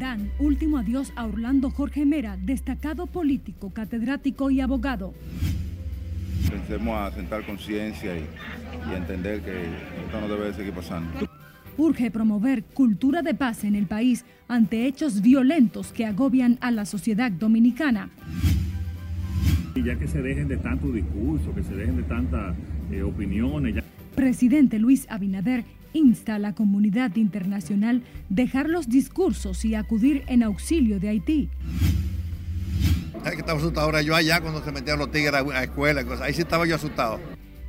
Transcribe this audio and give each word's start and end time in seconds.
Dan 0.00 0.30
último 0.38 0.78
adiós 0.78 1.12
a 1.14 1.26
Orlando 1.26 1.68
Jorge 1.68 2.06
Mera, 2.06 2.38
destacado 2.38 3.06
político, 3.06 3.68
catedrático 3.68 4.50
y 4.50 4.62
abogado. 4.62 5.12
Pensemos 6.48 6.96
a 6.96 7.12
sentar 7.12 7.44
conciencia 7.44 8.16
y, 8.16 8.24
y 8.90 8.94
entender 8.96 9.42
que 9.42 9.60
esto 9.60 10.20
no 10.22 10.26
debe 10.26 10.54
seguir 10.54 10.72
pasando. 10.72 11.10
Urge 11.76 12.10
promover 12.10 12.64
cultura 12.64 13.20
de 13.20 13.34
paz 13.34 13.62
en 13.64 13.74
el 13.74 13.84
país 13.84 14.24
ante 14.48 14.86
hechos 14.86 15.20
violentos 15.20 15.92
que 15.92 16.06
agobian 16.06 16.56
a 16.62 16.70
la 16.70 16.86
sociedad 16.86 17.30
dominicana. 17.30 18.08
Y 19.74 19.82
ya 19.82 19.98
que 19.98 20.08
se 20.08 20.22
dejen 20.22 20.48
de 20.48 20.56
tanto 20.56 20.90
discurso, 20.90 21.54
que 21.54 21.62
se 21.62 21.76
dejen 21.76 21.96
de 21.96 22.04
tantas 22.04 22.56
eh, 22.90 23.02
opiniones. 23.02 23.74
Ya... 23.74 23.84
Presidente 24.14 24.78
Luis 24.78 25.06
Abinader 25.10 25.64
insta 25.92 26.36
a 26.36 26.38
la 26.38 26.54
comunidad 26.54 27.16
internacional 27.16 28.02
dejar 28.28 28.68
los 28.68 28.88
discursos 28.88 29.64
y 29.64 29.74
acudir 29.74 30.24
en 30.26 30.42
auxilio 30.42 31.00
de 31.00 31.08
Haití. 31.08 31.48
que 33.22 33.36
estaba 33.36 33.58
asustado 33.58 33.86
ahora 33.86 34.02
yo 34.02 34.14
allá 34.14 34.40
cuando 34.40 34.62
se 34.64 34.72
metían 34.72 34.98
los 34.98 35.10
tigres 35.10 35.34
a 35.34 35.42
la 35.42 35.64
escuela, 35.64 36.04
ahí 36.22 36.34
sí 36.34 36.42
estaba 36.42 36.66
yo 36.66 36.76
asustado. 36.76 37.20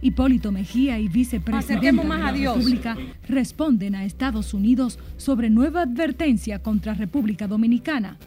Hipólito 0.02 0.52
Mejía 0.52 1.00
y 1.00 1.08
vicepresidente 1.08 1.86
de 1.86 2.04
la 2.04 2.32
República 2.32 2.98
responden 3.28 3.96
a 3.96 4.04
Estados 4.04 4.54
Unidos 4.54 4.98
sobre 5.18 5.50
nueva 5.50 5.84
advertencia 5.84 6.60
contra 6.60 6.94
República 6.96 7.48
Dominicana. 7.48 8.18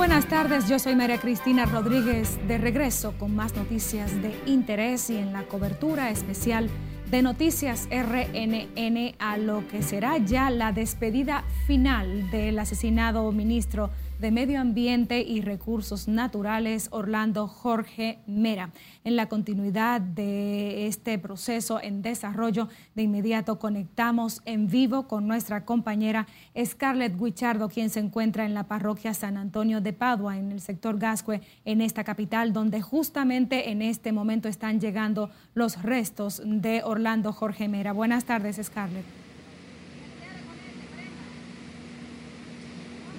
Buenas 0.00 0.28
tardes, 0.28 0.66
yo 0.66 0.78
soy 0.78 0.96
María 0.96 1.18
Cristina 1.18 1.66
Rodríguez 1.66 2.38
de 2.48 2.56
regreso 2.56 3.12
con 3.18 3.36
más 3.36 3.54
noticias 3.54 4.22
de 4.22 4.34
interés 4.46 5.10
y 5.10 5.18
en 5.18 5.34
la 5.34 5.42
cobertura 5.42 6.08
especial 6.08 6.70
de 7.10 7.20
Noticias 7.20 7.86
RNN 7.90 9.14
a 9.18 9.36
lo 9.36 9.68
que 9.68 9.82
será 9.82 10.16
ya 10.16 10.48
la 10.48 10.72
despedida 10.72 11.44
final 11.66 12.30
del 12.30 12.58
asesinado 12.60 13.30
ministro 13.30 13.90
de 14.20 14.30
Medio 14.30 14.60
Ambiente 14.60 15.22
y 15.22 15.40
Recursos 15.40 16.06
Naturales, 16.06 16.88
Orlando 16.90 17.48
Jorge 17.48 18.18
Mera. 18.26 18.70
En 19.02 19.16
la 19.16 19.30
continuidad 19.30 20.02
de 20.02 20.86
este 20.86 21.18
proceso 21.18 21.80
en 21.80 22.02
desarrollo, 22.02 22.68
de 22.94 23.02
inmediato 23.02 23.58
conectamos 23.58 24.42
en 24.44 24.68
vivo 24.68 25.08
con 25.08 25.26
nuestra 25.26 25.64
compañera 25.64 26.26
Scarlett 26.62 27.18
Guichardo, 27.18 27.70
quien 27.70 27.88
se 27.88 28.00
encuentra 28.00 28.44
en 28.44 28.52
la 28.52 28.64
parroquia 28.64 29.14
San 29.14 29.38
Antonio 29.38 29.80
de 29.80 29.94
Padua, 29.94 30.36
en 30.36 30.52
el 30.52 30.60
sector 30.60 30.98
Gascue, 30.98 31.40
en 31.64 31.80
esta 31.80 32.04
capital, 32.04 32.52
donde 32.52 32.82
justamente 32.82 33.70
en 33.70 33.80
este 33.80 34.12
momento 34.12 34.48
están 34.48 34.80
llegando 34.80 35.30
los 35.54 35.82
restos 35.82 36.42
de 36.44 36.82
Orlando 36.84 37.32
Jorge 37.32 37.68
Mera. 37.68 37.92
Buenas 37.92 38.24
tardes, 38.24 38.60
Scarlett. 38.62 39.19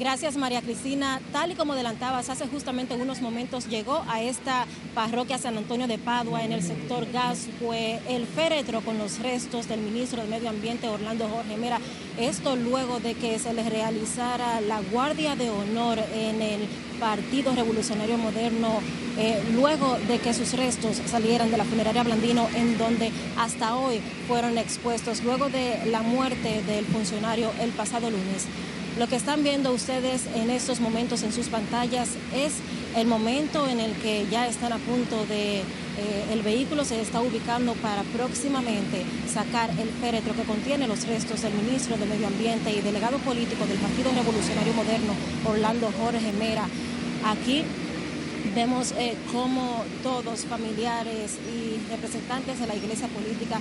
Gracias 0.02 0.36
María 0.36 0.64
Cristina. 0.64 1.22
Tal 1.32 1.52
y 1.52 1.54
como 1.54 1.74
adelantabas, 1.74 2.32
hace 2.32 2.48
justamente 2.48 2.96
unos 2.96 3.22
momentos 3.22 3.68
llegó 3.68 4.04
a 4.10 4.20
esta 4.20 4.66
parroquia 4.96 5.38
San 5.38 5.56
Antonio 5.60 5.86
de 5.86 6.00
Padua 6.00 6.44
en 6.44 6.54
el 6.54 6.64
sector 6.64 7.06
Gas, 7.12 7.48
fue 7.60 8.00
el 8.10 8.26
féretro 8.26 8.82
con 8.82 8.98
los 8.98 9.20
restos 9.20 9.68
del 9.68 9.80
ministro 9.80 10.24
de 10.24 10.28
Medio 10.28 10.50
Ambiente 10.50 10.88
Orlando 10.88 11.30
Jorge 11.30 11.56
Mera. 11.56 11.78
Esto 12.18 12.56
luego 12.56 13.00
de 13.00 13.14
que 13.14 13.38
se 13.38 13.54
le 13.54 13.70
realizara 13.70 14.60
la 14.62 14.82
guardia 14.92 15.36
de 15.36 15.52
honor 15.52 16.00
en 16.16 16.42
el 16.42 16.62
Partido 17.00 17.54
Revolucionario 17.54 18.18
Moderno, 18.18 18.80
eh, 19.20 19.40
luego 19.54 20.00
de 20.08 20.18
que 20.18 20.34
sus 20.34 20.54
restos 20.54 21.00
salieran 21.06 21.52
de 21.52 21.58
la 21.58 21.64
funeraria 21.64 22.02
Blandino, 22.02 22.48
en 22.56 22.76
donde 22.80 23.12
hasta 23.38 23.76
hoy 23.76 24.02
fueron 24.28 24.58
expuestos, 24.58 25.24
luego 25.24 25.50
de 25.50 25.86
la 25.92 26.02
muerte 26.02 26.64
del 26.64 26.86
funcionario 26.86 27.52
el 27.60 27.70
pasado 27.70 28.10
lunes. 28.10 28.48
Lo 29.02 29.08
que 29.08 29.16
están 29.16 29.42
viendo 29.42 29.74
ustedes 29.74 30.28
en 30.36 30.52
estos 30.52 30.80
momentos 30.80 31.24
en 31.24 31.34
sus 31.34 31.48
pantallas 31.48 32.10
es 32.36 32.54
el 32.96 33.08
momento 33.08 33.68
en 33.68 33.80
el 33.80 33.94
que 33.94 34.28
ya 34.30 34.46
están 34.46 34.74
a 34.74 34.78
punto 34.78 35.26
de, 35.26 35.62
eh, 35.62 35.64
el 36.32 36.44
vehículo 36.44 36.86
se 36.86 37.02
está 37.02 37.20
ubicando 37.20 37.74
para 37.74 38.04
próximamente 38.04 39.04
sacar 39.28 39.72
el 39.72 39.90
féretro 39.90 40.36
que 40.36 40.44
contiene 40.44 40.88
los 40.88 41.08
restos 41.08 41.42
del 41.42 41.52
ministro 41.52 41.98
de 41.98 42.06
Medio 42.06 42.28
Ambiente 42.28 42.70
y 42.72 42.80
delegado 42.82 43.18
político 43.18 43.66
del 43.66 43.80
Partido 43.80 44.12
Revolucionario 44.12 44.74
Moderno, 44.76 45.14
Orlando 45.46 45.92
Jorge 46.00 46.32
Mera. 46.34 46.68
Aquí 47.26 47.64
vemos 48.54 48.92
eh, 49.00 49.18
cómo 49.32 49.84
todos, 50.04 50.46
familiares 50.46 51.40
y 51.50 51.90
representantes 51.90 52.60
de 52.60 52.68
la 52.68 52.76
iglesia 52.76 53.08
política, 53.08 53.60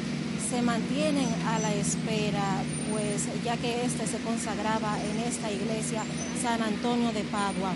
se 0.51 0.63
mantienen 0.63 1.29
a 1.47 1.61
la 1.61 1.73
espera, 1.75 2.63
pues 2.91 3.29
ya 3.45 3.57
que 3.57 3.85
este 3.85 4.05
se 4.07 4.19
consagraba 4.19 4.99
en 4.99 5.21
esta 5.21 5.51
iglesia 5.51 6.03
San 6.43 6.61
Antonio 6.61 7.13
de 7.13 7.23
Padua. 7.23 7.73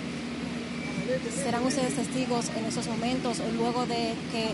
Serán 1.41 1.65
ustedes 1.65 1.95
testigos 1.95 2.51
en 2.57 2.65
esos 2.65 2.89
momentos, 2.89 3.39
luego 3.57 3.87
de 3.87 4.15
que 4.33 4.51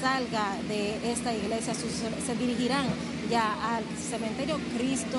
salga 0.00 0.56
de 0.66 1.12
esta 1.12 1.34
iglesia, 1.34 1.74
se 1.74 2.34
dirigirán 2.36 2.86
ya 3.28 3.76
al 3.76 3.84
cementerio 4.10 4.58
Cristo, 4.78 5.18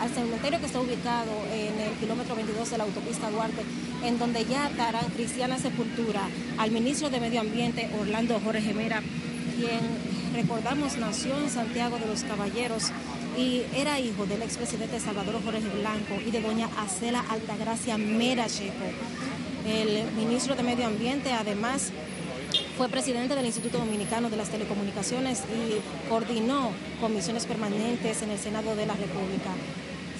al 0.00 0.08
cementerio 0.08 0.60
que 0.60 0.66
está 0.66 0.80
ubicado 0.80 1.32
en 1.52 1.78
el 1.80 1.92
kilómetro 2.00 2.34
22 2.34 2.70
de 2.70 2.78
la 2.78 2.84
autopista 2.84 3.30
Duarte, 3.30 3.62
en 4.04 4.18
donde 4.18 4.44
ya 4.46 4.70
darán 4.70 5.04
cristiana 5.10 5.58
sepultura 5.58 6.22
al 6.56 6.70
ministro 6.70 7.10
de 7.10 7.20
Medio 7.20 7.40
Ambiente, 7.40 7.90
Orlando 8.00 8.40
Jorge 8.42 8.72
Mera, 8.72 9.02
quien 9.56 9.80
recordamos, 10.34 10.96
nació 10.96 11.38
en 11.38 11.50
Santiago 11.50 11.98
de 11.98 12.06
los 12.06 12.24
Caballeros 12.24 12.90
y 13.36 13.62
era 13.74 14.00
hijo 14.00 14.26
del 14.26 14.42
expresidente 14.42 15.00
Salvador 15.00 15.40
Jorge 15.44 15.60
Blanco 15.60 16.14
y 16.24 16.30
de 16.30 16.40
doña 16.40 16.68
Acela 16.78 17.24
Altagracia 17.28 17.98
Mera 17.98 18.46
Checo. 18.46 18.84
El 19.66 20.12
ministro 20.12 20.54
de 20.54 20.62
Medio 20.62 20.86
Ambiente, 20.86 21.32
además, 21.32 21.90
fue 22.76 22.88
presidente 22.88 23.34
del 23.34 23.46
Instituto 23.46 23.78
Dominicano 23.78 24.30
de 24.30 24.36
las 24.36 24.50
Telecomunicaciones 24.50 25.40
y 25.40 26.08
coordinó 26.08 26.70
comisiones 27.00 27.46
permanentes 27.46 28.22
en 28.22 28.30
el 28.30 28.38
Senado 28.38 28.76
de 28.76 28.86
la 28.86 28.94
República. 28.94 29.50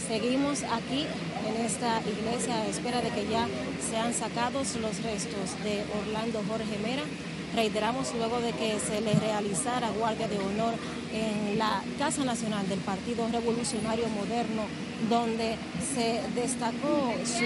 Seguimos 0.09 0.62
aquí 0.65 1.06
en 1.49 1.65
esta 1.65 2.01
iglesia 2.03 2.56
a 2.56 2.66
espera 2.66 3.01
de 3.01 3.11
que 3.11 3.27
ya 3.31 3.47
sean 3.91 4.12
sacados 4.12 4.77
los 4.77 5.03
restos 5.03 5.62
de 5.65 5.83
Orlando 5.99 6.43
Jorge 6.49 6.78
Mera 6.83 7.05
Reiteramos 7.54 8.12
luego 8.16 8.41
de 8.41 8.50
que 8.53 8.78
se 8.81 9.00
le 9.00 9.15
realizara 9.15 9.88
guardia 9.91 10.26
de 10.26 10.38
honor 10.38 10.75
en 11.12 11.56
la 11.56 11.82
Casa 11.98 12.25
Nacional 12.25 12.69
del 12.69 12.81
Partido 12.81 13.28
Revolucionario 13.31 14.09
Moderno, 14.09 14.62
donde 15.09 15.56
se 15.94 16.20
destacó 16.34 17.15
su 17.25 17.44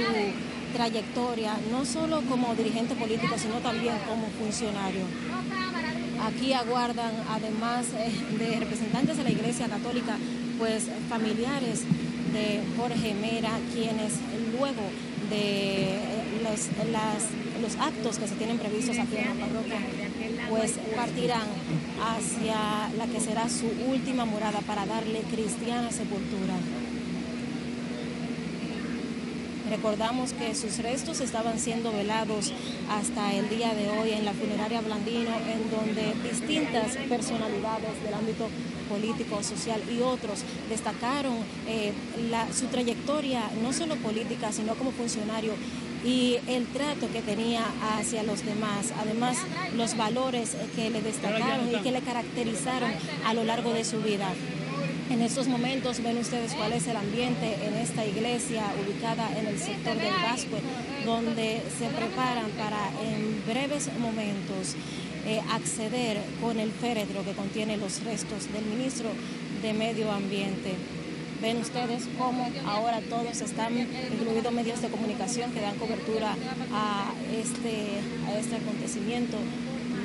trayectoria, 0.74 1.58
no 1.70 1.84
solo 1.84 2.22
como 2.22 2.54
dirigente 2.54 2.94
político, 2.94 3.36
sino 3.36 3.56
también 3.56 3.96
como 4.08 4.28
funcionario. 4.38 5.04
Aquí 6.24 6.54
aguardan, 6.54 7.12
además 7.30 7.86
eh, 7.96 8.10
de 8.38 8.60
representantes 8.60 9.18
de 9.18 9.24
la 9.24 9.30
Iglesia 9.30 9.68
Católica, 9.68 10.16
pues 10.58 10.86
familiares 11.08 11.82
de 12.32 12.60
Jorge 12.76 13.14
Mera, 13.14 13.52
quienes 13.72 14.14
luego 14.58 14.82
de 15.30 15.94
eh, 15.94 16.18
los, 17.60 17.76
actos 17.76 18.18
que 18.18 18.28
se 18.28 18.34
tienen 18.36 18.58
previstos 18.58 18.98
aquí 18.98 19.16
en 19.16 19.28
la 19.28 19.46
parroquia, 19.46 19.78
pues 20.48 20.74
partirán 20.94 21.46
hacia 22.02 22.90
la 22.96 23.06
que 23.06 23.20
será 23.20 23.48
su 23.48 23.66
última 23.90 24.24
morada 24.24 24.60
para 24.60 24.86
darle 24.86 25.20
cristiana 25.30 25.90
sepultura. 25.90 26.54
Recordamos 29.70 30.32
que 30.32 30.54
sus 30.54 30.78
restos 30.78 31.20
estaban 31.20 31.58
siendo 31.58 31.92
velados 31.92 32.52
hasta 32.90 33.34
el 33.34 33.50
día 33.50 33.74
de 33.74 33.90
hoy 33.90 34.12
en 34.12 34.24
la 34.24 34.32
funeraria 34.32 34.80
Blandino, 34.80 35.30
en 35.36 35.70
donde 35.70 36.14
distintas 36.26 36.96
personalidades 37.08 38.02
del 38.02 38.14
ámbito 38.14 38.48
político, 38.88 39.42
social 39.42 39.82
y 39.90 40.00
otros 40.00 40.40
destacaron 40.70 41.36
eh, 41.66 41.92
su 42.58 42.66
trayectoria, 42.66 43.42
no 43.62 43.74
solo 43.74 43.96
política, 43.96 44.52
sino 44.52 44.74
como 44.74 44.90
funcionario 44.90 45.52
y 46.04 46.38
el 46.46 46.66
trato 46.66 47.10
que 47.12 47.22
tenía 47.22 47.64
hacia 47.96 48.22
los 48.22 48.44
demás, 48.44 48.92
además 48.98 49.38
los 49.76 49.96
valores 49.96 50.56
que 50.76 50.90
le 50.90 51.02
destacaron 51.02 51.68
y 51.72 51.82
que 51.82 51.90
le 51.90 52.00
caracterizaron 52.00 52.90
a 53.24 53.34
lo 53.34 53.44
largo 53.44 53.72
de 53.72 53.84
su 53.84 54.00
vida. 54.00 54.28
En 55.10 55.22
estos 55.22 55.48
momentos 55.48 56.02
ven 56.02 56.18
ustedes 56.18 56.52
cuál 56.52 56.72
es 56.74 56.86
el 56.86 56.96
ambiente 56.96 57.56
en 57.64 57.74
esta 57.74 58.04
iglesia 58.04 58.62
ubicada 58.84 59.30
en 59.38 59.46
el 59.46 59.58
sector 59.58 59.96
del 59.96 60.12
Vasco, 60.12 60.58
donde 61.06 61.62
se 61.78 61.86
preparan 61.86 62.50
para 62.50 62.90
en 63.02 63.42
breves 63.46 63.90
momentos 63.98 64.76
eh, 65.26 65.40
acceder 65.50 66.18
con 66.42 66.60
el 66.60 66.70
féretro 66.70 67.24
que 67.24 67.32
contiene 67.32 67.78
los 67.78 68.04
restos 68.04 68.52
del 68.52 68.64
ministro 68.66 69.08
de 69.62 69.72
Medio 69.72 70.12
Ambiente. 70.12 70.74
Ven 71.40 71.58
ustedes 71.58 72.08
cómo 72.18 72.50
ahora 72.66 73.00
todos 73.08 73.40
están, 73.40 73.78
incluidos 73.78 74.52
medios 74.52 74.82
de 74.82 74.88
comunicación 74.88 75.52
que 75.52 75.60
dan 75.60 75.76
cobertura 75.76 76.34
a 76.72 77.12
este, 77.32 78.00
a 78.26 78.38
este 78.38 78.56
acontecimiento 78.56 79.36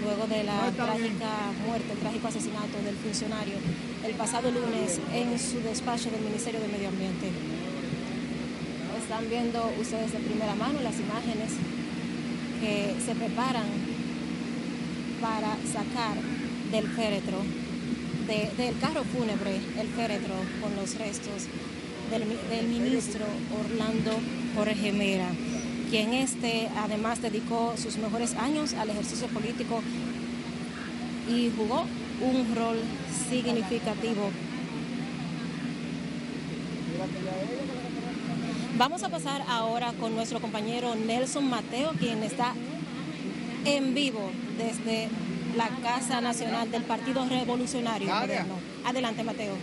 luego 0.04 0.28
de 0.28 0.44
la 0.44 0.70
trágica 0.72 1.52
muerte, 1.66 1.94
el 1.94 2.00
trágico 2.00 2.28
asesinato 2.28 2.78
del 2.84 2.96
funcionario 2.96 3.56
el 4.06 4.16
pasado 4.16 4.52
lunes 4.52 5.00
en 5.14 5.40
su 5.40 5.62
despacho 5.62 6.12
del 6.12 6.22
Ministerio 6.22 6.60
de 6.60 6.68
Medio 6.68 6.90
Ambiente. 6.90 7.32
Están 9.02 9.30
viendo 9.30 9.72
ustedes 9.80 10.12
de 10.12 10.20
primera 10.20 10.56
mano 10.56 10.80
las 10.82 11.00
imágenes 11.00 11.52
que 12.60 12.96
se 13.04 13.16
preparan 13.16 13.64
para 15.22 15.56
sacar 15.72 16.18
del 16.72 16.88
féretro, 16.90 17.38
del 18.28 18.78
carro 18.80 19.04
fúnebre, 19.04 19.58
el 19.80 19.88
féretro 19.88 20.36
con 20.62 20.76
los 20.76 20.96
restos 20.96 21.48
del, 22.10 22.68
ministro 22.68 23.26
Orlando 23.60 24.12
Jorge 24.56 24.92
Mera 24.92 25.30
quien 25.94 26.12
este 26.16 26.70
además 26.76 27.22
dedicó 27.22 27.76
sus 27.78 27.98
mejores 27.98 28.34
años 28.34 28.74
al 28.74 28.90
ejercicio 28.90 29.28
político 29.28 29.80
y 31.30 31.52
jugó 31.56 31.86
un 32.20 32.56
rol 32.56 32.78
significativo. 33.30 34.32
Vamos 38.76 39.04
a 39.04 39.10
pasar 39.10 39.44
ahora 39.48 39.94
con 40.00 40.16
nuestro 40.16 40.40
compañero 40.42 40.96
Nelson 40.96 41.48
Mateo, 41.48 41.92
quien 42.00 42.24
está 42.24 42.56
en 43.66 43.94
vivo 43.94 44.32
desde 44.58 45.10
la 45.56 45.70
Casa 45.82 46.22
Nacional 46.22 46.72
del 46.72 46.84
Partido 46.84 47.28
Revolucionario. 47.28 48.12
Adelante, 48.86 49.24
Mateo. 49.24 49.54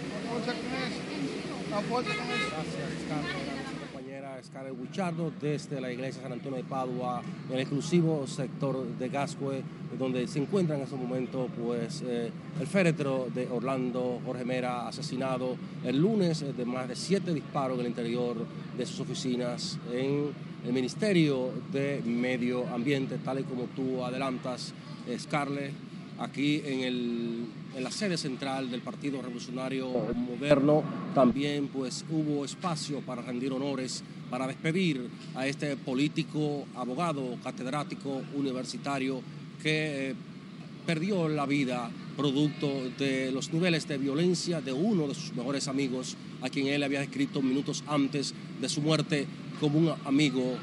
Scarlett 4.43 4.75
Guichardo 4.81 5.33
desde 5.41 5.81
la 5.81 5.93
iglesia 5.93 6.23
San 6.23 6.33
Antonio 6.33 6.59
de 6.59 6.65
Padua, 6.65 7.23
en 7.49 7.55
el 7.55 7.61
exclusivo 7.61 8.27
sector 8.27 8.87
de 8.99 9.09
Gascue, 9.09 9.63
donde 9.99 10.27
se 10.27 10.39
encuentra 10.39 10.77
en 10.77 10.83
ese 10.83 10.97
momento 10.97 11.49
pues, 11.63 12.03
eh, 12.07 12.31
el 12.59 12.67
féretro 12.67 13.29
de 13.35 13.49
Orlando 13.49 14.21
Jorge 14.25 14.45
Mera, 14.45 14.89
asesinado 14.89 15.57
el 15.85 16.01
lunes 16.01 16.45
de 16.57 16.65
más 16.65 16.89
de 16.89 16.97
siete 16.97 17.35
disparos 17.35 17.79
en 17.79 17.85
el 17.85 17.91
interior 17.91 18.37
de 18.77 18.87
sus 18.87 19.01
oficinas 19.01 19.79
en 19.93 20.33
el 20.65 20.73
Ministerio 20.73 21.51
de 21.73 22.03
Medio 22.05 22.67
Ambiente, 22.69 23.19
tal 23.19 23.41
y 23.41 23.45
como 23.45 23.65
tú 23.77 24.05
adelantas, 24.05 24.73
Scarlett, 25.19 25.73
aquí 26.19 26.63
en 26.65 26.81
el 26.81 27.47
en 27.77 27.85
la 27.85 27.91
sede 27.91 28.17
central 28.17 28.71
del 28.71 28.81
Partido 28.81 29.23
Revolucionario 29.23 29.89
Moderno 30.15 30.83
también 31.15 31.69
pues 31.69 32.05
hubo 32.11 32.45
espacio 32.45 33.01
para 33.01 33.23
rendir 33.23 33.53
honores, 33.53 34.03
para 34.29 34.47
despedir 34.47 35.09
a 35.35 35.47
este 35.47 35.77
político, 35.77 36.67
abogado, 36.75 37.37
catedrático, 37.43 38.23
universitario 38.35 39.23
que 39.63 40.11
eh, 40.11 40.15
perdió 40.87 41.29
la 41.29 41.47
vida 41.47 41.91
producto 42.17 42.69
de 42.99 43.31
los 43.33 43.53
niveles 43.53 43.87
de 43.87 43.99
violencia 43.99 44.61
de 44.61 44.73
uno 44.73 45.07
de 45.07 45.15
sus 45.15 45.33
mejores 45.35 45.69
amigos, 45.69 46.17
a 46.43 46.49
quien 46.51 46.67
él 46.67 46.83
había 46.83 47.03
escrito 47.03 47.41
minutos 47.41 47.85
antes 47.87 48.35
de 48.61 48.69
su 48.69 48.81
muerte 48.81 49.27
como 49.61 49.79
un 49.79 49.93
amigo. 50.05 50.57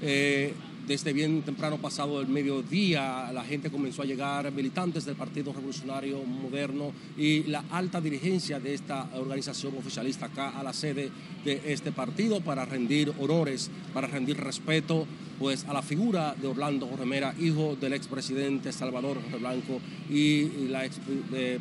Eh, 0.00 0.54
desde 0.86 1.12
bien 1.12 1.42
temprano 1.42 1.78
pasado 1.78 2.20
el 2.20 2.28
mediodía, 2.28 3.30
la 3.32 3.44
gente 3.44 3.70
comenzó 3.70 4.02
a 4.02 4.04
llegar, 4.04 4.50
militantes 4.52 5.04
del 5.04 5.16
Partido 5.16 5.52
Revolucionario 5.52 6.24
Moderno 6.24 6.92
y 7.16 7.44
la 7.44 7.64
alta 7.70 8.00
dirigencia 8.00 8.58
de 8.58 8.74
esta 8.74 9.08
organización 9.14 9.76
oficialista 9.78 10.26
acá 10.26 10.50
a 10.50 10.62
la 10.62 10.72
sede 10.72 11.10
de 11.44 11.60
este 11.66 11.92
partido 11.92 12.40
para 12.40 12.64
rendir 12.64 13.12
honores, 13.18 13.70
para 13.92 14.06
rendir 14.06 14.36
respeto 14.38 15.06
pues 15.38 15.64
a 15.64 15.72
la 15.72 15.82
figura 15.82 16.36
de 16.40 16.46
Orlando 16.46 16.86
Jorge 16.86 17.02
hijo 17.40 17.76
del 17.80 17.94
expresidente 17.94 18.72
Salvador 18.72 19.20
Jorge 19.20 19.38
Blanco 19.38 19.80
y 20.08 20.68
la 20.68 20.84
ex 20.84 21.00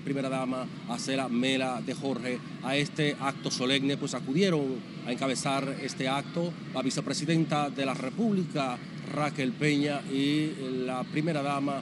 primera 0.03 0.29
dama 0.29 0.67
Acela 0.88 1.29
Mela 1.29 1.81
de 1.81 1.94
Jorge. 1.94 2.38
A 2.63 2.75
este 2.77 3.15
acto 3.19 3.50
solemne 3.50 3.97
pues 3.97 4.13
acudieron 4.13 4.75
a 5.06 5.12
encabezar 5.12 5.77
este 5.81 6.07
acto 6.07 6.53
la 6.74 6.81
vicepresidenta 6.81 7.69
de 7.69 7.85
la 7.85 7.94
República, 7.94 8.77
Raquel 9.12 9.52
Peña, 9.52 10.02
y 10.12 10.52
la 10.86 11.04
primera 11.04 11.42
dama 11.42 11.81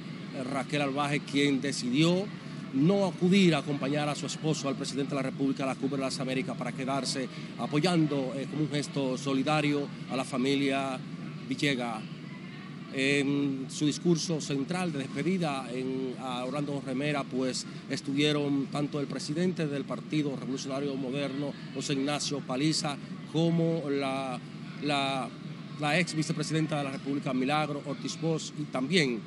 Raquel 0.52 0.82
Albaje, 0.82 1.20
quien 1.22 1.62
decidió 1.62 2.26
no 2.74 3.08
acudir 3.08 3.56
a 3.56 3.60
acompañar 3.60 4.10
a 4.10 4.16
su 4.16 4.26
esposo, 4.26 4.68
al 4.68 4.76
presidente 4.76 5.12
de 5.12 5.16
la 5.16 5.24
República, 5.24 5.64
a 5.64 5.68
la 5.68 5.76
Cumbre 5.76 5.98
de 5.98 6.04
las 6.04 6.20
Américas, 6.20 6.56
para 6.56 6.72
quedarse 6.72 7.28
apoyando 7.58 8.34
eh, 8.36 8.48
como 8.50 8.64
un 8.64 8.70
gesto 8.70 9.18
solidario 9.18 9.88
a 10.12 10.16
la 10.16 10.24
familia 10.24 11.00
Villega. 11.48 12.00
En 12.92 13.68
su 13.70 13.86
discurso 13.86 14.42
central 14.42 14.92
de 14.92 15.00
despedida 15.00 15.68
en, 15.72 16.16
a 16.20 16.44
Orlando 16.44 16.82
Remera, 16.84 17.24
pues 17.24 17.68
estuvieron 17.88 18.66
tanto 18.72 19.00
el 19.00 19.06
presidente 19.06 19.68
del 19.68 19.86
Partido 19.86 20.36
Revolucionario 20.36 20.96
Moderno, 20.96 21.54
José 21.76 21.94
Ignacio 21.94 22.40
Paliza, 22.40 22.98
como 23.32 23.84
la, 23.92 24.40
la 25.80 25.98
ex 25.98 26.14
vicepresidenta 26.14 26.78
de 26.78 26.84
la 26.84 26.92
República, 26.92 27.34
Milagro 27.34 27.82
Ortiz 27.86 28.20
Bosch, 28.20 28.52
y 28.60 28.64
también 28.64 29.20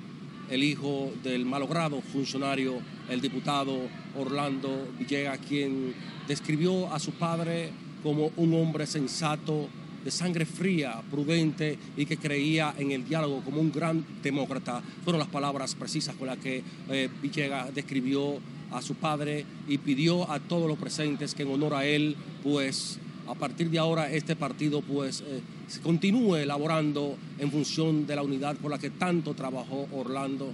el 0.50 0.62
hijo 0.62 1.10
del 1.22 1.46
malogrado 1.46 2.00
funcionario, 2.00 2.74
el 3.08 3.20
diputado 3.20 3.78
Orlando 4.18 4.88
Villega, 4.98 5.36
quien 5.38 5.94
describió 6.28 6.92
a 6.92 6.98
su 6.98 7.12
padre 7.12 7.70
como 8.02 8.32
un 8.36 8.54
hombre 8.54 8.86
sensato, 8.86 9.68
de 10.04 10.10
sangre 10.10 10.44
fría, 10.44 11.00
prudente 11.10 11.78
y 11.96 12.06
que 12.06 12.16
creía 12.16 12.74
en 12.76 12.90
el 12.90 13.04
diálogo 13.04 13.40
como 13.44 13.60
un 13.60 13.70
gran 13.70 14.04
demócrata. 14.20 14.82
Fueron 15.04 15.20
las 15.20 15.28
palabras 15.28 15.76
precisas 15.76 16.16
con 16.16 16.26
las 16.26 16.38
que 16.38 16.62
eh, 16.90 17.08
Villegas 17.22 17.72
describió 17.72 18.38
a 18.72 18.82
su 18.82 18.96
padre 18.96 19.46
y 19.68 19.78
pidió 19.78 20.28
a 20.28 20.40
todos 20.40 20.68
los 20.68 20.76
presentes 20.76 21.34
que 21.34 21.44
en 21.44 21.52
honor 21.52 21.74
a 21.74 21.86
él, 21.86 22.16
pues 22.42 22.98
a 23.28 23.34
partir 23.34 23.70
de 23.70 23.78
ahora 23.78 24.10
este 24.10 24.34
partido 24.34 24.80
pues 24.80 25.20
eh, 25.20 25.40
continúe 25.80 26.36
elaborando 26.36 27.16
en 27.38 27.50
función 27.50 28.06
de 28.06 28.16
la 28.16 28.22
unidad 28.22 28.56
por 28.56 28.70
la 28.70 28.78
que 28.78 28.90
tanto 28.90 29.34
trabajó 29.34 29.88
Orlando, 29.92 30.52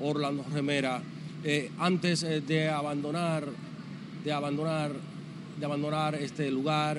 Orlando 0.00 0.44
Remera. 0.52 1.02
Eh, 1.44 1.70
antes 1.78 2.20
de 2.22 2.68
abandonar, 2.68 3.44
de 4.24 4.32
abandonar, 4.32 4.92
de 5.58 5.64
abandonar 5.64 6.14
este 6.16 6.50
lugar, 6.50 6.98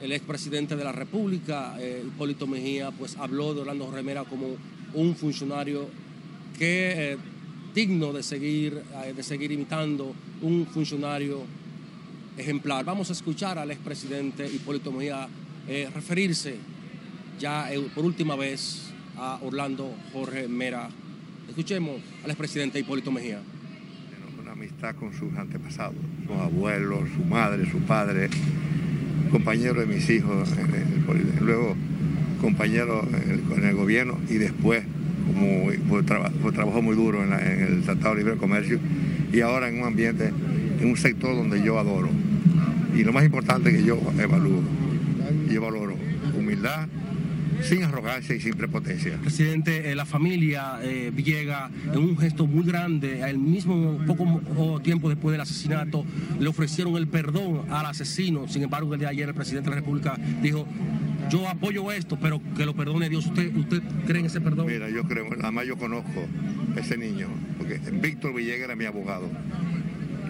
el 0.00 0.12
expresidente 0.12 0.76
de 0.76 0.84
la 0.84 0.92
República, 0.92 1.76
eh, 1.78 2.04
Hipólito 2.06 2.46
Mejía, 2.46 2.90
pues 2.90 3.16
habló 3.16 3.54
de 3.54 3.62
Orlando 3.62 3.90
Remera 3.90 4.24
como 4.24 4.56
un 4.94 5.16
funcionario 5.16 5.88
que 6.58 7.12
eh, 7.12 7.18
digno 7.74 8.12
de 8.12 8.22
seguir, 8.22 8.82
eh, 9.04 9.12
de 9.12 9.22
seguir 9.22 9.52
imitando, 9.52 10.14
un 10.42 10.66
funcionario 10.66 11.42
ejemplar. 12.36 12.84
Vamos 12.84 13.10
a 13.10 13.12
escuchar 13.12 13.58
al 13.58 13.70
expresidente 13.70 14.46
Hipólito 14.46 14.92
Mejía 14.92 15.28
referirse 15.94 16.56
ya 17.38 17.68
por 17.94 18.04
última 18.04 18.36
vez 18.36 18.90
a 19.16 19.38
Orlando 19.42 19.94
Jorge 20.12 20.48
Mera. 20.48 20.88
Escuchemos 21.48 22.00
al 22.24 22.30
expresidente 22.30 22.78
Hipólito 22.78 23.10
Mejía. 23.12 23.40
Una 24.40 24.52
amistad 24.52 24.94
con 24.94 25.12
sus 25.12 25.36
antepasados, 25.36 25.96
sus 26.26 26.36
abuelos, 26.36 27.00
su 27.16 27.24
madre, 27.24 27.70
su 27.70 27.78
padre, 27.80 28.28
compañero 29.30 29.80
de 29.80 29.86
mis 29.86 30.08
hijos, 30.10 30.48
luego 31.40 31.76
compañero 32.40 33.06
en 33.56 33.64
el 33.64 33.74
gobierno 33.74 34.18
y 34.28 34.34
después 34.34 34.84
como 35.28 35.70
fue, 35.88 36.52
trabajó 36.52 36.82
muy 36.82 36.96
duro 36.96 37.22
en, 37.22 37.32
el 37.32 37.82
Tratado 37.82 38.14
de 38.14 38.22
Libre 38.22 38.36
Comercio 38.36 38.78
y 39.32 39.40
ahora 39.40 39.68
en 39.68 39.80
un 39.80 39.86
ambiente, 39.86 40.32
en 40.80 40.88
un 40.88 40.96
sector 40.96 41.34
donde 41.36 41.62
yo 41.62 41.78
adoro. 41.78 42.08
Y 42.96 43.04
lo 43.04 43.12
más 43.12 43.24
importante 43.24 43.70
que 43.70 43.84
yo 43.84 44.00
evalúo, 44.18 44.62
yo 45.48 45.62
valoro 45.62 45.96
humildad, 46.36 46.88
sin 47.62 47.82
arrogancia 47.82 48.34
y 48.34 48.40
sin 48.40 48.54
prepotencia. 48.54 49.18
Presidente, 49.20 49.90
eh, 49.90 49.94
la 49.94 50.04
familia 50.04 50.78
eh, 50.82 51.10
Villega, 51.12 51.70
en 51.92 51.98
un 51.98 52.18
gesto 52.18 52.46
muy 52.46 52.64
grande, 52.64 53.22
al 53.22 53.38
mismo 53.38 53.98
poco 54.06 54.80
tiempo 54.80 55.08
después 55.08 55.32
del 55.32 55.40
asesinato, 55.40 56.04
le 56.38 56.48
ofrecieron 56.48 56.96
el 56.96 57.08
perdón 57.08 57.64
al 57.70 57.86
asesino. 57.86 58.48
Sin 58.48 58.62
embargo, 58.62 58.94
el 58.94 59.00
día 59.00 59.08
de 59.08 59.14
ayer 59.14 59.28
el 59.28 59.34
presidente 59.34 59.70
de 59.70 59.76
la 59.76 59.80
República 59.80 60.16
dijo, 60.42 60.66
yo 61.30 61.48
apoyo 61.48 61.90
esto, 61.92 62.18
pero 62.20 62.40
que 62.56 62.64
lo 62.64 62.74
perdone 62.74 63.08
Dios. 63.08 63.26
¿Usted, 63.26 63.54
usted 63.56 63.82
cree 64.06 64.20
en 64.20 64.26
ese 64.26 64.40
perdón? 64.40 64.66
Mira, 64.66 64.88
yo 64.88 65.02
creo, 65.04 65.26
además 65.42 65.66
yo 65.66 65.76
conozco 65.76 66.26
a 66.76 66.80
ese 66.80 66.96
niño, 66.96 67.28
porque 67.58 67.80
Víctor 68.00 68.34
Villega 68.34 68.64
era 68.64 68.76
mi 68.76 68.84
abogado 68.84 69.28